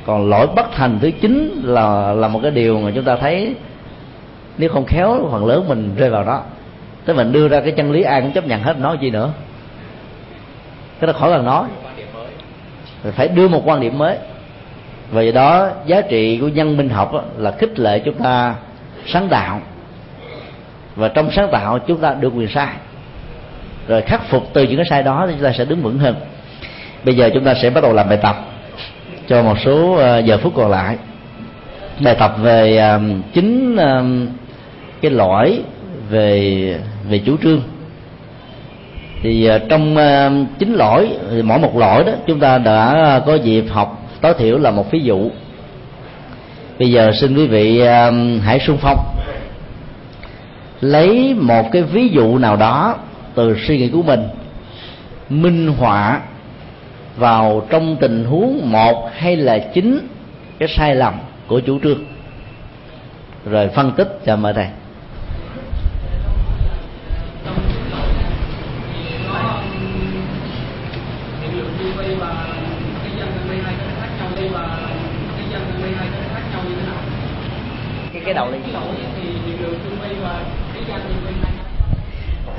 [0.05, 3.55] Còn lỗi bất thành thứ chín là là một cái điều mà chúng ta thấy
[4.57, 6.41] nếu không khéo, phần lớn mình rơi vào đó.
[7.05, 9.29] Tức mình đưa ra cái chân lý ai cũng chấp nhận hết, nói gì nữa?
[10.99, 11.67] Cái đó khỏi cần nói.
[13.11, 14.17] Phải đưa một quan điểm mới.
[15.11, 18.55] Vì đó, giá trị của nhân minh học là khích lệ chúng ta
[19.05, 19.61] sáng tạo
[21.01, 22.67] và trong sáng tạo, chúng ta được quyền sai.
[23.87, 26.15] Rồi khắc phục từ những cái sai đó, thì chúng ta sẽ đứng vững hơn.
[27.03, 28.35] Bây giờ chúng ta sẽ bắt đầu làm bài tập
[29.27, 30.97] cho một số ờ, giờ phút còn lại.
[32.03, 32.99] Bài tập về ờ,
[33.33, 34.03] chính ờ,
[35.01, 35.61] cái lỗi
[36.09, 36.75] về
[37.09, 37.61] về chủ trương.
[39.23, 39.95] Thì trong
[40.59, 44.57] chính lỗi thì mỗi một lỗi đó, chúng ta đã có dịp học, tối thiểu
[44.57, 45.29] là một ví dụ.
[46.79, 47.81] Bây giờ xin quý vị
[48.43, 49.10] hãy sung phong
[50.81, 52.97] lấy một cái ví dụ nào đó
[53.35, 54.27] từ suy nghĩ của mình.
[55.29, 56.21] Minh họa
[57.17, 60.07] vào trong tình huống một hay là chính
[60.59, 61.13] cái sai lầm
[61.47, 62.03] của chủ trương.
[63.45, 64.67] Rồi phân tích cho mời thầy
[78.13, 78.81] cái cái đầu lên gì à,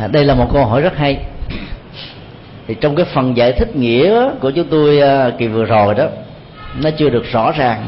[0.03, 1.19] À, đây là một câu hỏi rất hay.
[2.67, 6.07] Thì trong cái phần giải thích nghĩa của chúng tôi à, kỳ vừa rồi đó
[6.83, 7.87] nó chưa được rõ ràng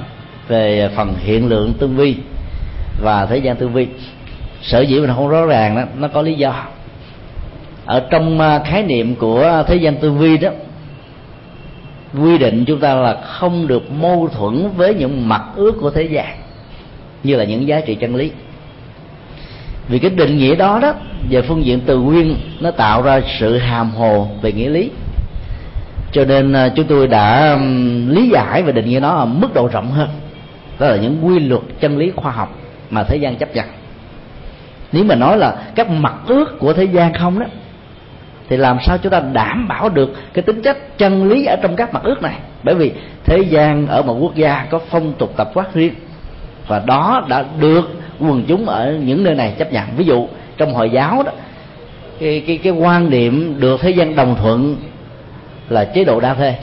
[0.49, 2.17] về phần hiện lượng tương vi
[3.03, 3.87] và thế gian tương vi.
[4.63, 6.55] Sở dĩ mình không rõ ràng đó nó có lý do.
[7.87, 10.51] Ở trong à, khái niệm của thế gian tương vi đó
[12.23, 16.03] quy định chúng ta là không được mâu thuẫn với những mặt ước của thế
[16.03, 16.37] gian
[17.23, 18.31] như là những giá trị chân lý
[19.89, 20.95] vì cái định nghĩa đó đó
[21.31, 24.91] về phương diện từ nguyên, nó tạo ra sự hàm hồ về nghĩa lý.
[26.13, 27.59] Cho nên à, chúng tôi đã
[28.09, 30.09] lý giải và định nghĩa nó ở mức độ rộng hơn.
[30.79, 32.59] Đó là những quy luật chân lý khoa học
[32.91, 33.67] mà thế gian chấp nhận.
[34.93, 37.47] Nếu mà nói là các mặt ước của thế gian không đó,
[38.49, 41.77] thì làm sao chúng ta đảm bảo được cái tính chất chân lý ở trong
[41.77, 42.35] các mặt ước này?
[42.63, 42.93] Bởi vì
[43.25, 45.95] thế gian ở một quốc gia có phong tục tập quán riêng,
[46.69, 49.85] và đó đã được quần chúng ở những nơi này chấp nhận.
[49.97, 50.27] Ví dụ,
[50.57, 51.33] trong hồi giáo đó,
[52.21, 54.77] cái cái cái quan điểm được thế gian đồng thuận
[55.69, 56.55] là chế độ đa thê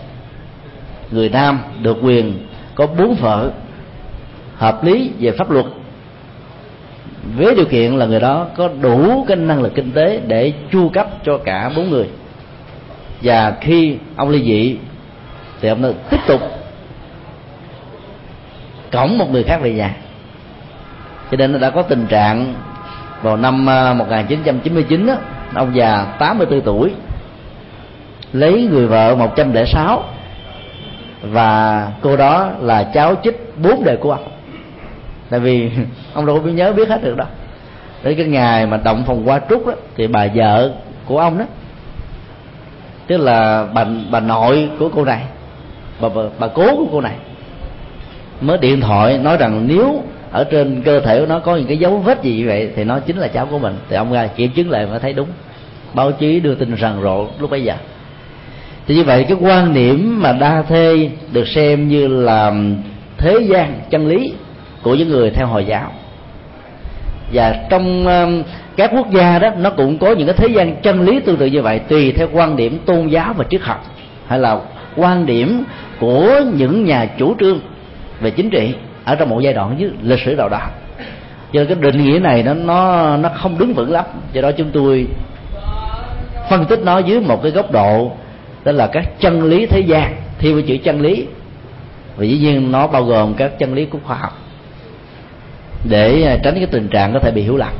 [1.11, 2.33] người nam được quyền
[2.75, 3.51] có bốn vợ
[4.57, 5.65] hợp lý về pháp luật.
[7.37, 10.89] Với điều kiện là người đó có đủ cái năng lực kinh tế để chu
[10.89, 12.07] cấp cho cả bốn người.
[13.21, 14.77] Và khi ông ly dị
[15.61, 16.41] thì ông tiếp tục
[18.91, 19.95] cổng một người khác về nhà
[21.31, 22.53] cho nên nó đã có tình trạng
[23.21, 25.15] vào năm à, 1999 đó,
[25.53, 26.91] ông già 84 tuổi
[28.33, 30.03] lấy người vợ 106
[31.21, 34.27] và cô đó là cháu chích bốn đời của ông.
[35.29, 35.71] Tại vì
[36.13, 37.27] ông đâu có nhớ biết hết được đâu.
[38.03, 40.71] Đến cái ngày mà động phòng qua trúc đó, thì bà vợ
[41.05, 41.45] của ông đó
[43.11, 45.23] tức là bà bà nội của cô này
[46.01, 47.15] bà bà, bà cố của cô này
[48.41, 51.77] mới điện thoại nói rằng nếu ở trên cơ thể của nó có những cái
[51.77, 53.75] dấu vết gì vậy thì nó chính là cháu của mình.
[53.89, 55.27] Thì ông ra kiểm chứng lại và thấy đúng.
[55.93, 57.73] Báo chí đưa tin rần rộ lúc bấy giờ.
[58.87, 62.53] Thì như vậy cái quan niệm mà đa thê được xem như là
[63.17, 64.33] thế gian chân lý
[64.81, 65.91] của những người theo hồi giáo.
[67.33, 68.43] Và trong um,
[68.77, 71.45] các quốc gia đó, nó cũng có những cái thế gian chân lý tương tự
[71.45, 73.85] như vậy, tùy theo quan điểm tôn giáo và triết học,
[74.27, 74.59] hay là
[74.95, 75.63] quan điểm
[75.99, 77.59] của những nhà chủ trương
[78.21, 78.73] về chính trị
[79.05, 80.61] ở trong một giai đoạn với lịch sử nào đó
[81.53, 84.05] cho nên cái định nghĩa này nó nó nó không đứng vững lắm.
[84.33, 85.07] Do đó chúng tôi
[86.49, 88.11] phân tích nó dưới một cái góc độ,
[88.63, 90.15] đó là các chân lý thế gian.
[90.39, 91.25] Theo cái chữ chân lý.
[92.15, 94.37] Và dĩ nhiên nó bao gồm các chân lý của khoa học.
[95.89, 97.73] Để à, tránh cái tình trạng có thể bị hiểu lầm.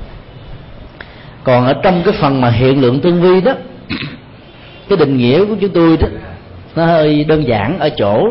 [1.44, 3.54] Còn ở trong cái phần mà hiện lượng tương vi đó,
[4.90, 6.08] cái định nghĩa của chúng tôi đó,
[6.76, 8.28] nó hơi đơn giản ở chỗ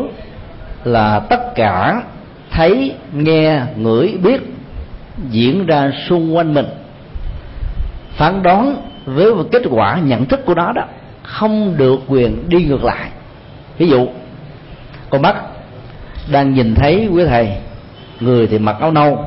[0.83, 2.01] là tất cả
[2.51, 4.41] thấy nghe ngửi biết
[5.29, 6.65] diễn ra xung quanh mình.
[8.11, 8.75] Phán đoán
[9.05, 10.83] với một kết quả nhận thức của nó đó
[11.23, 13.09] không được quyền đi ngược lại.
[13.77, 14.07] Ví dụ
[15.09, 15.35] con mắt
[16.31, 17.49] đang nhìn thấy quý thầy
[18.19, 19.25] người thì mặc áo nâu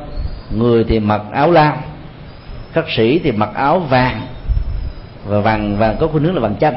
[0.56, 1.74] người thì mặc áo lam
[2.72, 4.26] các sĩ thì mặc áo vàng
[5.26, 6.74] và vàng vàng có khuynh hướng là vàng chanh.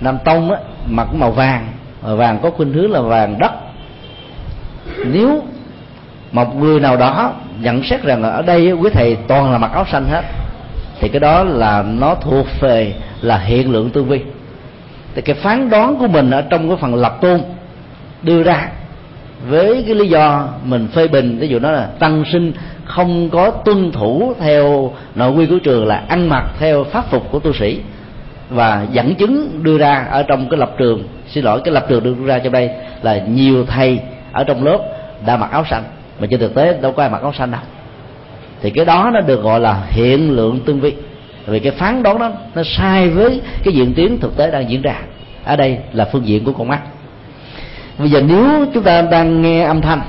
[0.00, 1.68] Nam tông á, mặc màu vàng
[2.00, 3.52] và vàng có khuynh hướng là vàng đất.
[5.06, 5.42] Nếu
[6.34, 9.84] một người nào đó nhận xét rằng ở đây quý thầy toàn là mặc áo
[9.92, 10.22] xanh hết.
[11.00, 14.20] Thì cái đó là nó thuộc về là hiện lượng tư vi.
[15.14, 17.40] Thì cái phán đoán của mình ở trong cái phần lập tôn
[18.22, 18.68] đưa ra
[19.48, 22.52] với cái lý do mình phê bình, ví dụ nó là tăng sinh
[22.84, 27.30] không có tuân thủ theo nội quy của trường là ăn mặc theo pháp phục
[27.30, 27.80] của tu sĩ
[28.50, 31.02] và dẫn chứng đưa ra ở trong cái lập trường.
[31.28, 32.70] Xin lỗi, cái lập trường đưa ra trong đây
[33.02, 34.00] là nhiều thầy
[34.32, 34.78] ở trong lớp
[35.26, 35.82] đã mặc áo xanh
[36.24, 37.60] mà trên thực tế đâu có ai mặc áo xanh đâu.
[38.62, 40.92] Thì cái đó nó được gọi là hiện lượng tương vi.
[41.46, 44.82] Vì cái phán đoán đó, nó sai với cái diễn tiến thực tế đang diễn
[44.82, 44.94] ra.
[45.44, 46.80] Ở đây là phương diện của con mắt.
[47.98, 50.00] Bây giờ nếu chúng ta đang nghe âm thanh,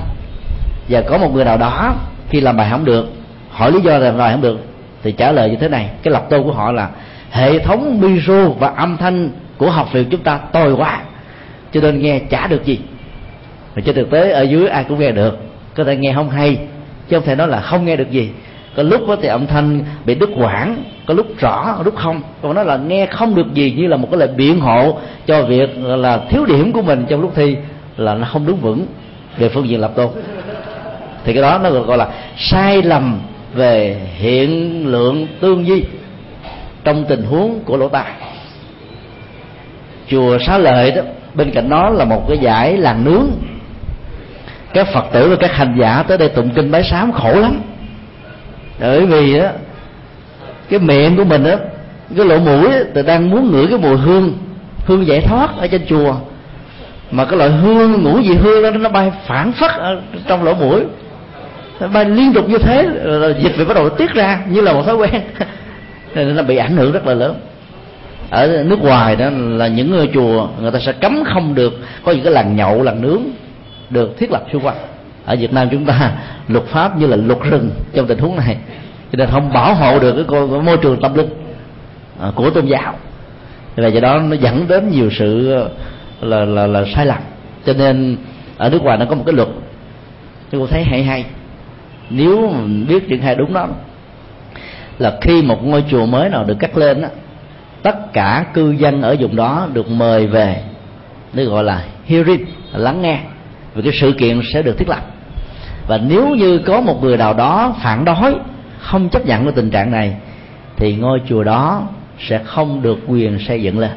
[0.88, 1.94] và có một người nào đó
[2.28, 3.08] khi làm bài không được,
[3.50, 4.58] hỏi lý do làm bài không được,
[5.02, 5.90] thì trả lời như thế này.
[6.02, 6.88] Cái lập tô của họ là,
[7.30, 11.00] hệ thống micro và âm thanh của học viện chúng ta tồi quá,
[11.72, 12.78] cho nên nghe chả được gì.
[13.76, 15.38] Mà trên thực tế ở dưới ai cũng nghe được
[15.76, 16.58] có thể nghe không hay,
[17.08, 18.30] chứ không thể nói là không nghe được gì.
[18.76, 20.76] Có lúc thì âm thanh bị đứt quãng,
[21.06, 22.22] có lúc rõ có lúc không.
[22.42, 25.42] Còn nó là nghe không được gì như là một cái lời biện hộ cho
[25.42, 27.56] việc là thiếu điểm của mình trong lúc thi
[27.96, 28.86] là nó không đúng vững
[29.38, 30.08] về phương diện lập tôn.
[31.24, 33.20] Thì cái đó nó gọi là sai lầm
[33.54, 35.84] về hiện lượng tương di
[36.84, 38.12] trong tình huống của lỗ tai.
[40.08, 41.02] Chùa xá lợi đó,
[41.34, 43.26] bên cạnh đó là một cái giải làng nướng
[44.72, 47.60] các phật tử và các hành giả tới đây tụng kinh bái sám khổ lắm.
[48.80, 49.52] Bởi vì á,
[50.70, 51.56] cái miệng của mình á,
[52.16, 54.38] cái lỗ mũi thì đang muốn ngửi cái mùi hương
[54.86, 56.14] hương giải thoát ở trên chùa.
[57.10, 60.54] Mà cái loại hương ngủ gì hương đó, nó bay phản phất ở trong lỗ
[60.54, 60.80] mũi.
[61.80, 64.72] Nó bay liên tục như thế, rồi dịch bị bắt đầu tiết ra như là
[64.72, 65.22] một thói quen.
[66.14, 67.34] Nên nó bị ảnh hưởng rất là lớn.
[68.30, 72.12] Ở nước ngoài đó là những ngôi chùa, người ta sẽ cấm không được có
[72.12, 73.22] những cái làng nhậu, làng nướng
[73.90, 74.76] được thiết lập xung quanh.
[75.24, 76.12] Ở Việt Nam chúng ta
[76.48, 78.56] luật pháp như là luật rừng trong tình huống này.
[79.12, 81.28] Cho nên không bảo hộ được cái, môi trường tâm linh
[82.20, 82.94] à, của tôn giáo.
[83.76, 85.68] Và do đó nó dẫn đến nhiều sự ờ,
[86.20, 87.18] là là là sai lầm.
[87.66, 88.16] Cho nên
[88.56, 89.48] ở nước ngoài nó có một cái luật.
[90.50, 91.24] Tôi thấy hay hay.
[92.10, 92.54] Nếu
[92.88, 93.68] biết triển khai đúng đó
[94.98, 97.08] là khi một ngôi chùa mới nào được cắt lên á
[97.82, 100.62] tất cả cư dân ở vùng đó được mời về
[101.32, 103.20] để gọi là hearing là lắng nghe
[103.76, 105.00] và cái sự kiện sẽ được thiết lập.
[105.88, 108.34] Và nếu như có một người nào đó phản đối,
[108.78, 110.16] không chấp nhận cái tình trạng này,
[110.76, 111.82] thì ngôi chùa đó
[112.18, 113.90] sẽ không được quyền xây dựng lên.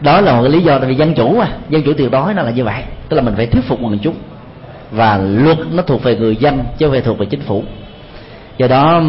[0.00, 2.34] Đó là một cái lý do tại vì dân chủ mà dân chủ tuyệt đối
[2.34, 2.82] nó là như vậy.
[3.08, 4.14] Tức là mình phải thuyết phục quần chúng
[4.90, 7.64] và luật nó thuộc về người dân, chứ không phải thuộc về chính phủ.
[8.58, 9.02] Do đó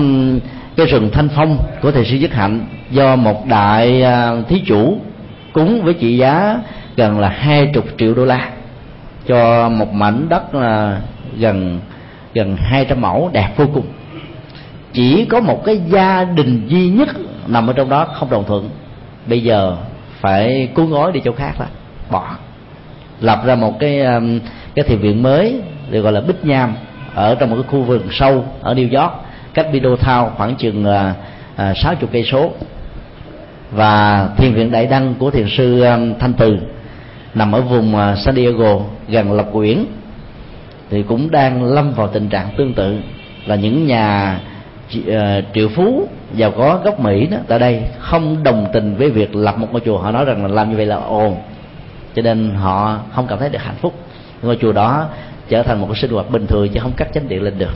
[0.77, 4.99] cái rừng thanh phong của thầy sư dứt hạnh do một đại à, thí chủ
[5.53, 6.59] cúng với trị giá
[6.95, 8.49] gần là hai chục triệu đô la
[9.29, 11.01] cho một mảnh đất là
[11.37, 11.79] gần
[12.33, 13.85] gần 200 mẫu đẹp vô cùng.
[14.93, 17.09] Chỉ có một cái gia đình duy nhất
[17.47, 18.69] nằm ở trong đó không đồng thuận.
[19.25, 19.77] Bây giờ
[20.19, 21.67] phải cuốn gói đi chỗ khác là
[22.11, 22.35] bỏ.
[23.19, 24.39] Lập ra một cái um,
[24.75, 26.75] cái thiền viện mới, được gọi là bích nham,
[27.15, 29.13] ở trong một cái khu vườn sâu ở New York,
[29.53, 31.13] cách Middletown khoảng chừng à,
[31.55, 32.51] à, sáu chục cây số.
[33.71, 36.57] Và thiền viện đại đăng của thiền sư um, thanh từ
[37.33, 39.85] nằm ở vùng à, San Diego gần Lộc Quyển
[40.89, 42.97] thì cũng đang lâm vào tình trạng tương tự
[43.45, 44.39] là những nhà
[45.11, 49.35] à, triệu phú giàu có gốc Mỹ đó, tại đây không đồng tình với việc
[49.35, 49.97] lập một ngôi chùa.
[49.97, 51.35] Họ nói rằng là làm như vậy là ồn,
[52.15, 53.93] cho nên họ không cảm thấy được hạnh phúc.
[54.41, 55.05] Ngôi chùa đó
[55.49, 57.73] trở thành một cái sinh hoạt bình thường, chứ không cắt chánh điện lên được.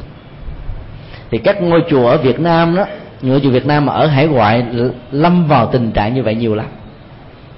[1.32, 2.86] Thì các ngôi chùa ở Việt Nam đó,
[3.22, 4.66] ngôi chùa Việt Nam mà ở hải ngoại
[5.12, 6.66] lâm vào tình trạng như vậy nhiều lắm.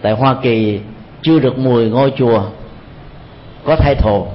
[0.02, 0.80] Tại Hoa Kỳ
[1.26, 2.44] chưa được 10 ngôi chùa
[3.66, 4.28] có thay thồ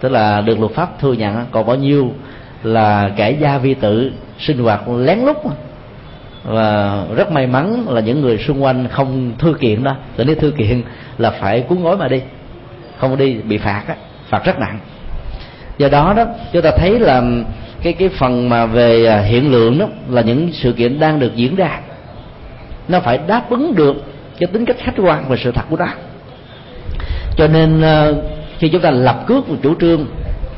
[0.00, 2.12] tức là được luật pháp thừa nhận, còn bao nhiêu
[2.62, 5.36] là kẻ gia vi tử sinh hoạt lén lút.
[6.44, 9.96] Và rất may mắn là những người xung quanh không thư kiện đó.
[10.16, 10.82] Tại nếu thư kiện
[11.18, 12.20] là phải cuốn gói mà đi,
[12.98, 13.96] không đi bị phạt á,
[14.28, 14.78] phạt rất nặng.
[15.78, 17.22] Do đó đó, chúng ta thấy là
[17.82, 21.36] cái cái phần mà về à, hiện lượng đó là những sự kiện đang được
[21.36, 21.80] diễn ra.
[22.88, 23.96] Nó phải đáp ứng được
[24.38, 25.88] cái tính cách khách quan và sự thật của nó
[27.38, 28.14] cho nên ờ,
[28.58, 30.06] khi chúng ta lập cước một chủ trương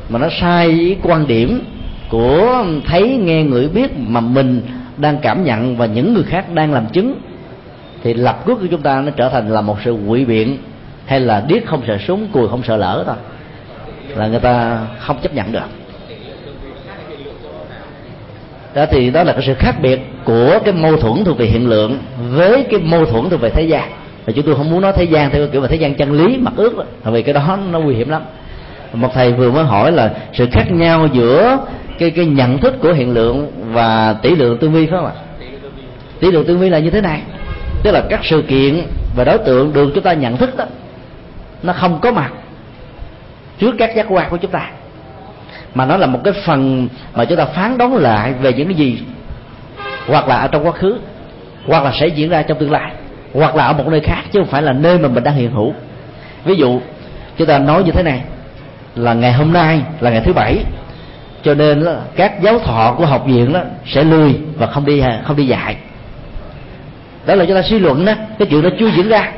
[0.09, 1.61] mà nó sai với quan điểm
[2.09, 4.61] của thấy, nghe người biết mà mình
[4.97, 7.15] đang cảm nhận và những người khác đang làm chứng,
[8.03, 10.57] thì lập cước của chúng ta nó trở thành là một sự quỷ biện
[11.05, 13.15] hay là điếc không sợ súng, cùi không sợ lỡ thôi.
[14.15, 15.59] Là người ta không chấp nhận được.
[18.73, 21.69] Đó, thì đó là cái sự khác biệt của cái mâu thuẫn thuộc về hiện
[21.69, 21.97] lượng
[22.29, 23.91] với cái mâu thuẫn thuộc về thế gian
[24.25, 26.37] và chúng tôi không muốn nói thế gian theo kiểu mà thế gian chân lý
[26.37, 27.11] mặc ước đó.
[27.11, 28.21] Vì cái đó nó nguy hiểm lắm.
[28.93, 31.57] Một thầy vừa mới hỏi là sự khác nhau giữa
[31.99, 35.13] cái cái nhận thức của hiện lượng và tỷ lượng tương vi phải không ạ?
[36.19, 37.21] Tỷ lượng tương vi là như thế này.
[37.83, 38.81] Tức là các sự kiện
[39.15, 40.65] và đối tượng được chúng ta nhận thức đó,
[41.63, 42.31] nó không có mặt
[43.59, 44.69] trước các giác quan của chúng ta.
[45.75, 48.75] Mà nó là một cái phần mà chúng ta phán đoán lại về những cái
[48.75, 48.99] gì,
[50.07, 50.97] hoặc là ở trong quá khứ,
[51.67, 52.91] hoặc là sẽ diễn ra trong tương lai
[53.33, 55.51] hoặc là ở một nơi khác chứ không phải là nơi mà mình đang hiện
[55.51, 55.73] hữu.
[56.45, 56.79] Ví dụ
[57.37, 58.21] chúng ta nói như thế này
[58.95, 60.57] là ngày hôm nay là ngày thứ bảy
[61.43, 64.99] cho nên đó, các giáo thọ của học viện đó sẽ lười và không đi
[64.99, 65.75] à, không đi dạy.
[67.25, 69.31] Đó là chúng ta suy luận đó cái chuyện đó chưa diễn ra.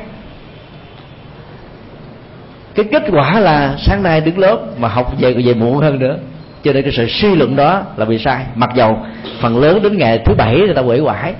[2.74, 6.16] Cái kết quả là sáng nay đứng lớp mà học về về muộn hơn nữa.
[6.62, 8.44] Cho nên cái sự suy luận đó là bị sai.
[8.54, 8.98] Mặc dầu
[9.40, 11.34] phần lớn đến ngày thứ bảy người ta quể quải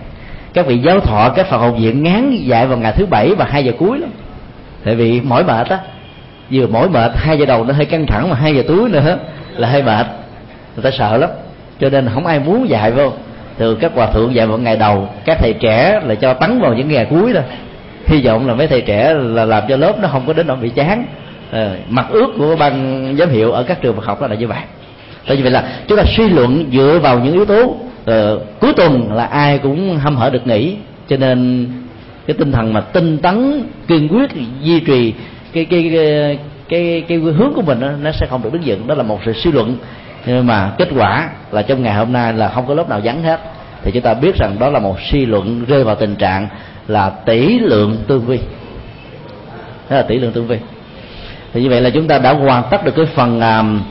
[0.55, 3.47] các vị giáo thọ các phần học viện ngán dạy vào ngày thứ bảy và
[3.51, 4.11] hai giờ cuối lắm.
[4.85, 5.79] Tại vì mỏi mệt á.
[6.51, 9.19] Vừa mỏi mệt hai giờ đầu nó hơi căng thẳng mà hai giờ cuối nữa
[9.57, 10.07] là hơi mệt.
[10.77, 11.31] Người ta sợ lắm.
[11.81, 13.13] Cho nên không ai muốn dạy vô.
[13.59, 16.75] Từ các hòa thượng dạy vào ngày đầu các thầy trẻ là cho tấn vào
[16.75, 17.43] những ngày cuối thôi.
[18.07, 20.57] Hy vọng là mấy thầy trẻ là làm cho lớp nó không có đến nỗi
[20.57, 21.05] bị chán.
[21.51, 24.49] À, mặt ước của ban giám hiệu ở các trường Phật học đó là như
[24.49, 24.59] vậy.
[25.27, 27.77] Tại vì vậy là chúng ta suy luận dựa vào những yếu tố
[28.07, 30.77] rồi cuối tuần là ai cũng hâm hở được nghỉ
[31.09, 31.67] cho nên
[32.27, 34.31] cái tinh thần mà tinh tấn kiên quyết
[34.63, 35.15] duy trì
[35.53, 38.87] cái cái cái cái, cái hướng của mình đó, nó sẽ không được đứng dựng
[38.87, 39.77] đó là một sự suy luận.
[40.27, 43.23] Nhưng mà kết quả là trong ngày hôm nay là không có lớp nào vắng
[43.23, 43.41] hết.
[43.83, 46.49] Thì chúng ta biết rằng đó là một suy luận rơi vào tình trạng
[46.89, 48.39] là tỷ lượng tương vi
[49.91, 50.59] đó là tỷ lượng tương vi
[51.53, 53.83] thì như vậy là chúng ta đã hoàn tất được cái phần uh,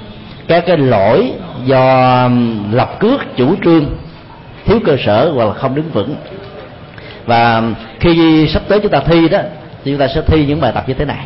[0.48, 1.32] các cái lỗi
[1.66, 2.30] do
[2.72, 3.86] lập cước chủ trương
[4.66, 6.16] thiếu cơ sở hoặc là không đứng vững.
[7.26, 7.64] Và
[8.00, 9.40] khi sắp tới chúng ta thi đó
[9.84, 11.26] thì chúng ta sẽ thi những bài tập như thế này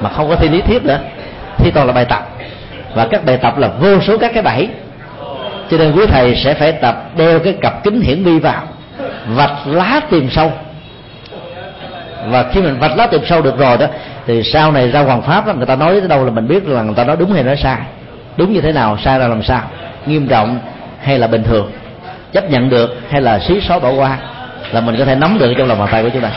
[0.00, 0.98] mà không có thi lý thuyết nữa
[1.56, 2.28] thi toàn là bài tập.
[2.94, 4.68] Và các bài tập là vô số các cái bẫy.
[5.70, 8.62] Cho nên quý thầy sẽ phải tập đeo cái cặp kính hiển vi vào
[9.26, 10.52] vạch lá tìm sâu.
[12.26, 13.86] Và khi mình vạch lá tìm sâu được rồi đó
[14.26, 16.68] thì sau này ra hoàng pháp đó, người ta nói tới đâu là mình biết
[16.68, 17.78] là người ta nói đúng hay nói sai
[18.38, 19.62] đúng như thế nào, sai ra làm sao?
[20.06, 20.58] Nghiêm trọng
[21.00, 21.72] hay là bình thường?
[22.32, 24.18] Chấp nhận được hay là xí xóa bỏ qua?
[24.72, 26.30] Là mình có thể nắm được trong lòng bàn tay của chúng ta.